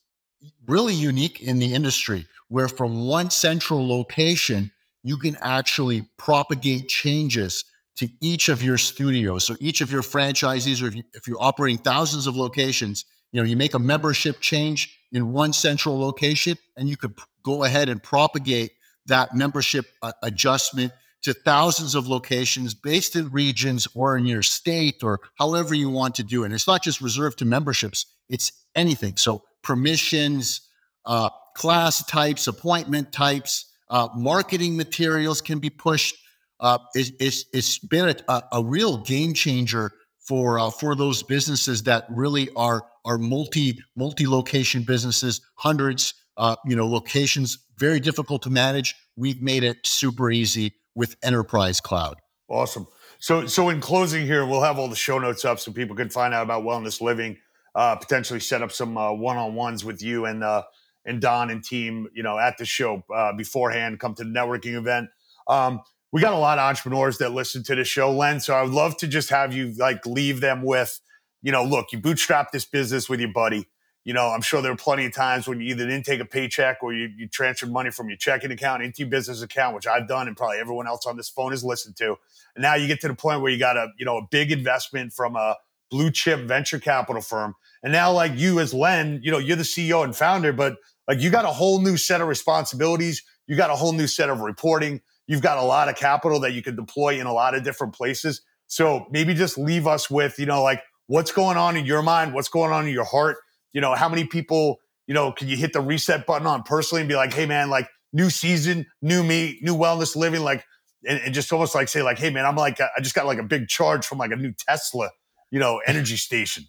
really 0.66 0.94
unique 0.94 1.42
in 1.42 1.59
the 1.59 1.75
industry, 1.75 2.27
where 2.48 2.68
from 2.68 3.07
one 3.07 3.29
central 3.29 3.87
location, 3.87 4.72
you 5.03 5.18
can 5.18 5.37
actually 5.42 6.09
propagate 6.16 6.88
changes 6.88 7.64
to 7.96 8.09
each 8.20 8.48
of 8.48 8.62
your 8.62 8.78
studios. 8.78 9.44
So 9.44 9.57
each 9.61 9.81
of 9.81 9.92
your 9.92 10.02
franchisees, 10.02 10.83
or 10.83 10.88
if, 10.88 10.96
you, 10.96 11.02
if 11.14 11.28
you're 11.28 11.42
operating 11.42 11.78
thousands 11.78 12.26
of 12.26 12.37
locations, 12.37 13.05
you 13.33 13.40
know, 13.40 13.46
you 13.46 13.57
make 13.57 13.74
a 13.74 13.78
membership 13.78 14.40
change 14.40 14.98
in 15.12 15.33
one 15.33 15.52
central 15.52 15.98
location, 15.98 16.57
and 16.76 16.88
you 16.88 16.96
could 16.96 17.14
go 17.42 17.64
ahead 17.64 17.88
and 17.88 18.02
propagate 18.02 18.72
that 19.07 19.35
membership 19.35 19.87
uh, 20.02 20.12
adjustment 20.22 20.92
to 21.22 21.33
thousands 21.33 21.94
of 21.94 22.09
locations 22.09 22.74
based 22.74 23.14
in 23.14 23.31
regions 23.31 23.87
or 23.94 24.16
in 24.16 24.26
your 24.26 24.42
state 24.42 25.02
or 25.02 25.20
however 25.37 25.74
you 25.74 25.88
want 25.88 26.14
to 26.16 26.22
do 26.22 26.42
it. 26.42 26.46
And 26.46 26.55
it's 26.55 26.66
not 26.66 26.83
just 26.83 27.00
reserved 27.00 27.38
to 27.38 27.44
memberships, 27.44 28.07
it's 28.28 28.52
anything. 28.74 29.16
So 29.16 29.42
permissions, 29.62 30.62
uh, 31.05 31.31
class 31.55 32.05
types, 32.07 32.46
appointment 32.46 33.12
types, 33.12 33.66
uh, 33.88 34.09
marketing 34.16 34.76
materials 34.76 35.40
can 35.40 35.59
be 35.59 35.70
pushed. 35.70 36.16
Uh, 36.62 36.79
it's, 36.94 37.11
it's, 37.18 37.44
it's 37.53 37.79
been 37.79 38.14
a, 38.29 38.42
a, 38.53 38.64
real 38.64 38.98
game 38.98 39.35
changer 39.35 39.90
for 40.20 40.61
uh, 40.61 40.70
for 40.70 40.94
those 40.94 41.22
businesses 41.25 41.83
that 41.83 42.07
really 42.09 42.48
are 42.55 42.87
are 43.05 43.18
multi 43.18 43.79
multi 43.96 44.29
location 44.29 44.85
businesses, 44.85 45.40
hundreds 45.57 46.14
uh, 46.37 46.55
you 46.64 46.77
know 46.77 46.87
locations, 46.87 47.59
very 47.79 47.98
difficult 47.98 48.42
to 48.42 48.51
manage. 48.51 48.94
We've 49.16 49.42
made 49.42 49.64
it 49.64 49.79
super 49.85 50.31
easy 50.31 50.75
with 50.94 51.16
Enterprise 51.22 51.81
Cloud. 51.81 52.18
Awesome. 52.48 52.87
So, 53.18 53.46
so 53.46 53.68
in 53.68 53.81
closing 53.81 54.27
here, 54.27 54.44
we'll 54.46 54.62
have 54.62 54.79
all 54.79 54.88
the 54.88 54.96
show 54.96 55.18
notes 55.18 55.44
up 55.44 55.59
so 55.59 55.72
people 55.72 55.96
can 55.96 56.11
find 56.11 56.35
out 56.35 56.42
about 56.42 56.64
wellness 56.64 57.01
living. 57.01 57.38
Uh, 57.75 57.96
potentially 57.96 58.40
set 58.40 58.62
up 58.62 58.70
some 58.70 58.98
uh, 58.98 59.11
one-on-ones 59.12 59.83
with 59.85 60.03
you 60.03 60.27
and 60.27 60.44
uh, 60.44 60.62
and 61.07 61.20
Don 61.20 61.51
and 61.51 61.64
team, 61.64 62.09
you 62.14 62.22
know, 62.22 62.38
at 62.38 62.59
the 62.59 62.64
show 62.64 63.03
uh, 63.12 63.33
beforehand. 63.33 63.98
Come 63.98 64.14
to 64.14 64.25
the 64.25 64.31
networking 64.31 64.75
event. 64.75 65.09
Um, 65.48 65.81
we 66.12 66.20
got 66.20 66.35
a 66.35 66.38
lot 66.38 66.59
of 66.59 66.64
entrepreneurs 66.68 67.18
that 67.18 67.33
listen 67.33 67.62
to 67.64 67.75
the 67.75 67.85
show, 67.85 68.12
Len. 68.12 68.40
So 68.40 68.55
I 68.55 68.62
would 68.62 68.72
love 68.72 68.96
to 68.98 69.09
just 69.09 69.31
have 69.31 69.55
you 69.55 69.72
like 69.79 70.05
leave 70.07 70.40
them 70.40 70.62
with, 70.62 71.01
you 71.42 71.53
know, 71.53 71.64
look, 71.64 71.92
you 71.92 71.98
bootstrap 71.98 72.53
this 72.53 72.64
business 72.64 73.09
with 73.09 73.20
your 73.20 73.33
buddy 73.33 73.66
you 74.05 74.12
know, 74.12 74.29
I'm 74.31 74.40
sure 74.40 74.61
there 74.62 74.72
are 74.72 74.77
plenty 74.77 75.07
of 75.07 75.14
times 75.14 75.46
when 75.46 75.61
you 75.61 75.68
either 75.68 75.87
didn't 75.87 76.05
take 76.05 76.20
a 76.20 76.25
paycheck 76.25 76.79
or 76.83 76.92
you, 76.92 77.09
you 77.16 77.29
transferred 77.29 77.70
money 77.70 77.90
from 77.90 78.09
your 78.09 78.16
checking 78.16 78.51
account 78.51 78.83
into 78.83 79.01
your 79.01 79.09
business 79.09 79.42
account, 79.42 79.77
which 79.77 79.87
I've 79.87 80.09
done 80.09 80.27
and 80.27 80.37
probably 80.37 80.59
everyone 80.59 80.88
else 80.88 81.07
on 81.07 81.16
this 81.16 81.29
phone 81.29 81.53
has 81.53 81.62
listened 81.62 81.96
to. 81.96 82.16
And 82.57 82.62
now 82.62 82.75
you 82.75 82.88
get 82.88 83.01
to 83.03 83.09
the 83.09 83.14
point 83.14 83.42
where 83.42 83.53
you 83.53 83.59
got 83.59 83.77
a, 83.77 83.88
you 83.98 84.05
know, 84.05 84.18
a 84.18 84.27
big 84.29 84.51
investment 84.51 85.12
from 85.12 85.37
a 85.37 85.57
blue 85.90 86.11
chip 86.11 86.40
venture 86.40 86.81
capital 86.81 87.22
firm. 87.22 87.55
And 87.85 87.92
now 87.92 88.12
like 88.12 88.33
you 88.35 88.59
as 88.59 88.75
Len, 88.75 89.20
you 89.22 89.31
know, 89.31 89.38
you're 89.38 89.57
the 89.57 89.62
CEO 89.62 90.03
and 90.03 90.16
founder, 90.16 90.53
but 90.53 90.79
like 91.07 91.20
you 91.20 91.31
got 91.31 91.44
a 91.44 91.48
whole 91.48 91.81
new 91.81 91.96
set 91.96 92.20
of 92.20 92.27
responsibilities. 92.27 93.22
You 93.46 93.57
got 93.57 93.70
a 93.70 93.77
whole 93.77 93.92
new 93.92 94.09
set 94.09 94.31
of 94.31 94.40
reporting. 94.40 95.01
You've 95.26 95.42
got 95.42 95.58
a 95.58 95.62
lot 95.62 95.88
of 95.88 95.96
capital 95.96 96.40
that 96.40 96.52
you 96.52 96.62
could 96.62 96.76
deploy 96.76 97.20
in 97.20 97.26
a 97.26 97.32
lot 97.32 97.54
of 97.54 97.62
different 97.62 97.94
places. 97.94 98.42
So 98.66 99.06
maybe 99.11 99.35
just 99.35 99.58
leave 99.58 99.87
us 99.87 100.11
with, 100.11 100.38
you 100.38 100.46
know, 100.46 100.62
like 100.62 100.82
what's 101.06 101.32
going 101.32 101.56
on 101.56 101.76
in 101.76 101.85
your 101.87 102.02
mind, 102.02 102.35
what's 102.35 102.48
going 102.48 102.72
on 102.72 102.87
in 102.87 102.92
your 102.92 103.04
heart 103.04 103.37
you 103.72 103.80
know, 103.80 103.94
how 103.94 104.08
many 104.08 104.24
people, 104.24 104.78
you 105.06 105.14
know, 105.14 105.32
can 105.32 105.48
you 105.48 105.56
hit 105.56 105.72
the 105.72 105.80
reset 105.80 106.26
button 106.26 106.46
on 106.46 106.62
personally 106.62 107.02
and 107.02 107.08
be 107.08 107.16
like, 107.16 107.32
hey 107.32 107.46
man, 107.46 107.70
like 107.70 107.88
new 108.12 108.30
season, 108.30 108.87
new 109.00 109.22
me, 109.22 109.58
new 109.62 109.74
wellness 109.74 110.14
living, 110.14 110.42
like, 110.42 110.64
and, 111.06 111.20
and 111.20 111.35
just 111.35 111.52
almost 111.52 111.74
like 111.74 111.88
say 111.88 112.02
like, 112.02 112.18
hey 112.18 112.30
man, 112.30 112.44
I'm 112.44 112.56
like, 112.56 112.80
I 112.80 113.00
just 113.00 113.14
got 113.14 113.26
like 113.26 113.38
a 113.38 113.42
big 113.42 113.68
charge 113.68 114.06
from 114.06 114.18
like 114.18 114.30
a 114.30 114.37
new 114.37 114.52
Tesla, 114.52 115.11
you 115.50 115.58
know, 115.58 115.80
energy 115.87 116.16
station. 116.16 116.64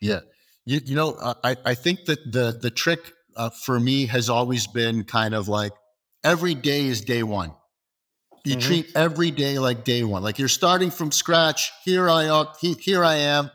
Yeah, 0.00 0.20
you, 0.64 0.80
you 0.84 0.96
know, 0.96 1.16
I 1.42 1.56
I 1.64 1.74
think 1.74 2.04
that 2.06 2.18
the 2.30 2.58
the 2.60 2.70
trick 2.70 3.12
uh, 3.36 3.50
for 3.50 3.80
me 3.80 4.06
has 4.06 4.28
always 4.28 4.66
been 4.66 5.04
kind 5.04 5.34
of 5.34 5.48
like 5.48 5.72
every 6.22 6.54
day 6.54 6.86
is 6.86 7.00
day 7.00 7.22
one. 7.22 7.52
You 8.44 8.56
mm-hmm. 8.56 8.60
treat 8.60 8.92
every 8.94 9.30
day 9.30 9.58
like 9.58 9.84
day 9.84 10.04
one, 10.04 10.22
like 10.22 10.38
you're 10.38 10.48
starting 10.48 10.90
from 10.90 11.10
scratch. 11.10 11.72
Here 11.84 12.08
I 12.08 12.24
am. 12.24 12.46
Here 12.60 13.02
I 13.02 13.16
am. 13.16 13.50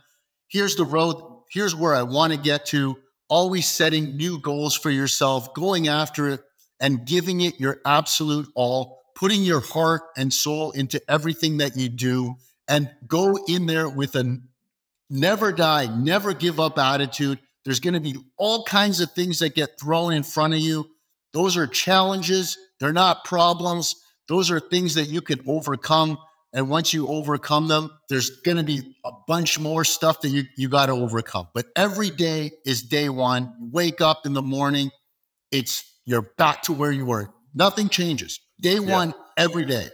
Here's 0.48 0.76
the 0.76 0.86
road 0.86 1.30
here's 1.50 1.76
where 1.76 1.96
I 1.96 2.04
want 2.04 2.34
to 2.34 2.40
get 2.40 2.68
to, 2.68 2.98
always 3.28 3.68
setting 3.68 4.16
new 4.16 4.40
goals 4.40 4.76
for 4.76 4.90
yourself, 4.90 5.54
going 5.54 5.88
after 5.88 6.30
it 6.30 6.42
and 6.80 7.06
giving 7.06 7.42
it 7.42 7.60
your 7.60 7.82
absolute 7.86 8.48
all, 8.56 9.02
putting 9.16 9.44
your 9.44 9.60
heart 9.60 10.04
and 10.16 10.34
soul 10.34 10.72
into 10.72 11.02
everything 11.10 11.58
that 11.58 11.76
you 11.76 11.90
do 11.90 12.36
and 12.68 12.90
go 13.08 13.38
in 13.48 13.66
there 13.66 13.90
with 13.90 14.16
a 14.16 14.40
never 15.10 15.52
die, 15.52 15.88
never 15.88 16.34
give 16.34 16.60
up 16.60 16.78
attitude. 16.78 17.40
There's 17.66 17.80
going 17.80 17.96
to 17.96 18.00
be 18.00 18.16
all 18.38 18.64
kinds 18.64 19.02
of 19.02 19.12
things 19.12 19.40
that 19.40 19.56
get 19.56 19.80
thrown 19.80 20.14
in 20.14 20.24
front 20.24 20.54
of 20.54 20.60
you. 20.60 20.90
Those 21.34 21.58
are 21.58 21.68
challenges. 21.68 22.58
They're 22.80 22.94
not 22.94 23.26
problems. 23.26 23.96
Those 24.30 24.52
are 24.52 24.60
things 24.60 24.94
that 24.94 25.10
you 25.10 25.22
can 25.22 25.42
overcome. 25.48 26.18
And 26.54 26.70
once 26.70 26.94
you 26.94 27.08
overcome 27.08 27.68
them, 27.68 27.92
there's 28.10 28.30
going 28.42 28.58
to 28.58 28.64
be 28.64 28.96
a 29.04 29.12
bunch 29.28 29.60
more 29.60 29.84
stuff 29.84 30.22
that 30.22 30.30
you, 30.30 30.44
you 30.56 30.70
got 30.70 30.86
to 30.86 30.94
overcome. 30.94 31.48
But 31.54 31.66
every 31.76 32.10
day 32.10 32.52
is 32.66 32.84
day 32.84 33.10
one. 33.10 33.54
You 33.60 33.70
wake 33.72 34.02
up 34.02 34.26
in 34.26 34.34
the 34.34 34.42
morning, 34.42 34.92
it's 35.52 35.84
you're 36.06 36.32
back 36.38 36.64
to 36.64 36.74
where 36.74 36.92
you 36.92 37.06
were. 37.06 37.30
Nothing 37.54 37.90
changes. 37.90 38.40
Day 38.62 38.76
yeah. 38.76 38.80
one, 38.80 39.14
every 39.38 39.66
day. 39.66 39.90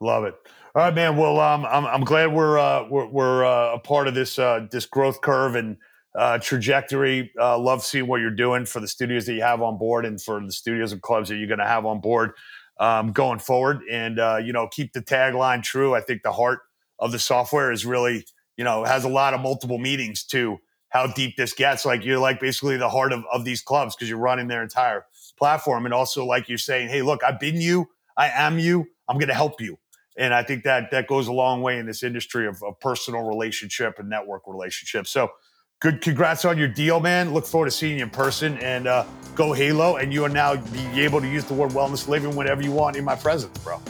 Love 0.00 0.24
it. 0.24 0.34
All 0.74 0.82
right, 0.82 0.94
man. 0.94 1.16
Well, 1.16 1.40
um, 1.40 1.66
I'm, 1.66 1.84
I'm 1.86 2.04
glad 2.04 2.32
we're 2.32 2.58
uh, 2.58 2.88
we're, 2.88 3.06
we're 3.06 3.44
uh, 3.44 3.74
a 3.74 3.78
part 3.78 4.06
of 4.06 4.14
this 4.14 4.38
uh, 4.38 4.66
this 4.70 4.86
growth 4.86 5.20
curve 5.20 5.56
and 5.56 5.76
uh, 6.16 6.38
trajectory. 6.38 7.32
Uh, 7.40 7.58
love 7.58 7.84
seeing 7.84 8.06
what 8.06 8.20
you're 8.20 8.30
doing 8.30 8.66
for 8.66 8.78
the 8.80 8.88
studios 8.88 9.26
that 9.26 9.34
you 9.34 9.42
have 9.42 9.62
on 9.62 9.78
board 9.78 10.06
and 10.06 10.20
for 10.20 10.40
the 10.44 10.52
studios 10.52 10.92
and 10.92 11.02
clubs 11.02 11.28
that 11.28 11.36
you're 11.36 11.48
going 11.48 11.58
to 11.58 11.66
have 11.66 11.86
on 11.86 12.00
board 12.00 12.32
um, 12.80 13.12
going 13.12 13.38
forward. 13.38 13.82
And 13.88 14.18
uh, 14.18 14.40
you 14.42 14.52
know, 14.52 14.66
keep 14.66 14.92
the 14.92 15.02
tagline 15.02 15.62
true. 15.62 15.94
I 15.94 16.00
think 16.00 16.22
the 16.22 16.32
heart 16.32 16.60
of 16.98 17.12
the 17.12 17.18
software 17.18 17.70
is 17.70 17.86
really, 17.86 18.26
you 18.56 18.64
know, 18.64 18.82
has 18.84 19.04
a 19.04 19.08
lot 19.08 19.34
of 19.34 19.40
multiple 19.40 19.78
meanings 19.78 20.24
to 20.24 20.58
how 20.88 21.06
deep 21.06 21.36
this 21.36 21.52
gets. 21.52 21.84
Like 21.86 22.04
you're 22.04 22.18
like 22.18 22.40
basically 22.40 22.76
the 22.76 22.88
heart 22.88 23.12
of, 23.12 23.22
of 23.32 23.44
these 23.44 23.62
clubs 23.62 23.94
because 23.94 24.08
you're 24.08 24.18
running 24.18 24.48
their 24.48 24.62
entire 24.62 25.06
platform. 25.38 25.84
And 25.84 25.94
also 25.94 26.24
like 26.24 26.48
you're 26.48 26.58
saying, 26.58 26.88
hey, 26.88 27.02
look, 27.02 27.22
I've 27.22 27.38
been 27.38 27.60
you, 27.60 27.88
I 28.16 28.30
am 28.30 28.58
you, 28.58 28.86
I'm 29.08 29.18
gonna 29.18 29.34
help 29.34 29.60
you. 29.60 29.78
And 30.16 30.34
I 30.34 30.42
think 30.42 30.64
that 30.64 30.90
that 30.90 31.06
goes 31.06 31.28
a 31.28 31.32
long 31.32 31.62
way 31.62 31.78
in 31.78 31.86
this 31.86 32.02
industry 32.02 32.46
of, 32.46 32.62
of 32.62 32.78
personal 32.80 33.22
relationship 33.22 33.98
and 33.98 34.08
network 34.08 34.42
relationship. 34.46 35.06
So 35.06 35.30
good 35.80 36.02
congrats 36.02 36.44
on 36.44 36.58
your 36.58 36.68
deal, 36.68 37.00
man. 37.00 37.32
Look 37.32 37.46
forward 37.46 37.66
to 37.66 37.70
seeing 37.70 37.98
you 37.98 38.04
in 38.04 38.10
person 38.10 38.58
and 38.58 38.86
uh, 38.86 39.04
go 39.34 39.52
Halo. 39.52 39.96
And 39.96 40.12
you 40.12 40.24
are 40.24 40.28
now 40.28 40.56
be 40.56 41.00
able 41.00 41.20
to 41.20 41.26
use 41.26 41.44
the 41.44 41.54
word 41.54 41.70
wellness 41.70 42.06
living 42.06 42.36
whenever 42.36 42.62
you 42.62 42.70
want 42.70 42.96
in 42.96 43.04
my 43.04 43.16
presence, 43.16 43.56
bro. 43.58 43.80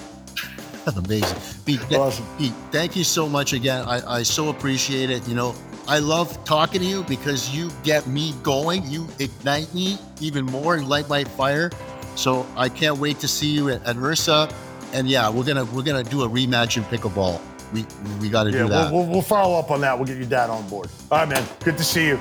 That's 0.84 0.96
amazing. 1.04 1.38
Pete, 1.66 1.92
awesome. 1.92 2.24
Pete, 2.38 2.54
thank 2.70 2.96
you 2.96 3.04
so 3.04 3.28
much 3.28 3.52
again. 3.52 3.84
I, 3.86 4.18
I 4.18 4.22
so 4.22 4.48
appreciate 4.48 5.10
it. 5.10 5.26
You 5.28 5.34
know, 5.34 5.54
I 5.88 5.98
love 5.98 6.42
talking 6.44 6.80
to 6.80 6.86
you 6.86 7.02
because 7.02 7.50
you 7.54 7.70
get 7.82 8.06
me 8.06 8.34
going. 8.44 8.88
You 8.88 9.06
ignite 9.18 9.74
me 9.74 9.98
even 10.20 10.46
more 10.46 10.76
and 10.76 10.88
light 10.88 11.08
my 11.08 11.24
fire. 11.24 11.70
So 12.14 12.46
I 12.56 12.68
can't 12.68 12.98
wait 12.98 13.18
to 13.20 13.28
see 13.28 13.48
you 13.48 13.68
at, 13.68 13.84
at 13.84 13.96
IHRSA. 13.96 14.54
And 14.92 15.08
yeah, 15.08 15.28
we're 15.28 15.44
gonna 15.44 15.64
we're 15.66 15.84
gonna 15.84 16.02
do 16.02 16.22
a 16.22 16.28
rematch 16.28 16.76
in 16.76 16.82
pickleball 16.84 17.40
we 17.72 17.86
we 18.20 18.28
got 18.28 18.44
to 18.44 18.50
yeah, 18.50 18.62
do 18.62 18.68
that. 18.68 18.92
We'll, 18.92 19.02
we'll, 19.04 19.12
we'll 19.14 19.22
follow 19.22 19.58
up 19.58 19.70
on 19.70 19.80
that. 19.82 19.96
We'll 19.96 20.06
get 20.06 20.16
your 20.16 20.26
dad 20.26 20.50
on 20.50 20.68
board. 20.68 20.88
All 21.10 21.18
right, 21.18 21.28
man. 21.28 21.46
Good 21.64 21.78
to 21.78 21.84
see 21.84 22.06
you. 22.06 22.20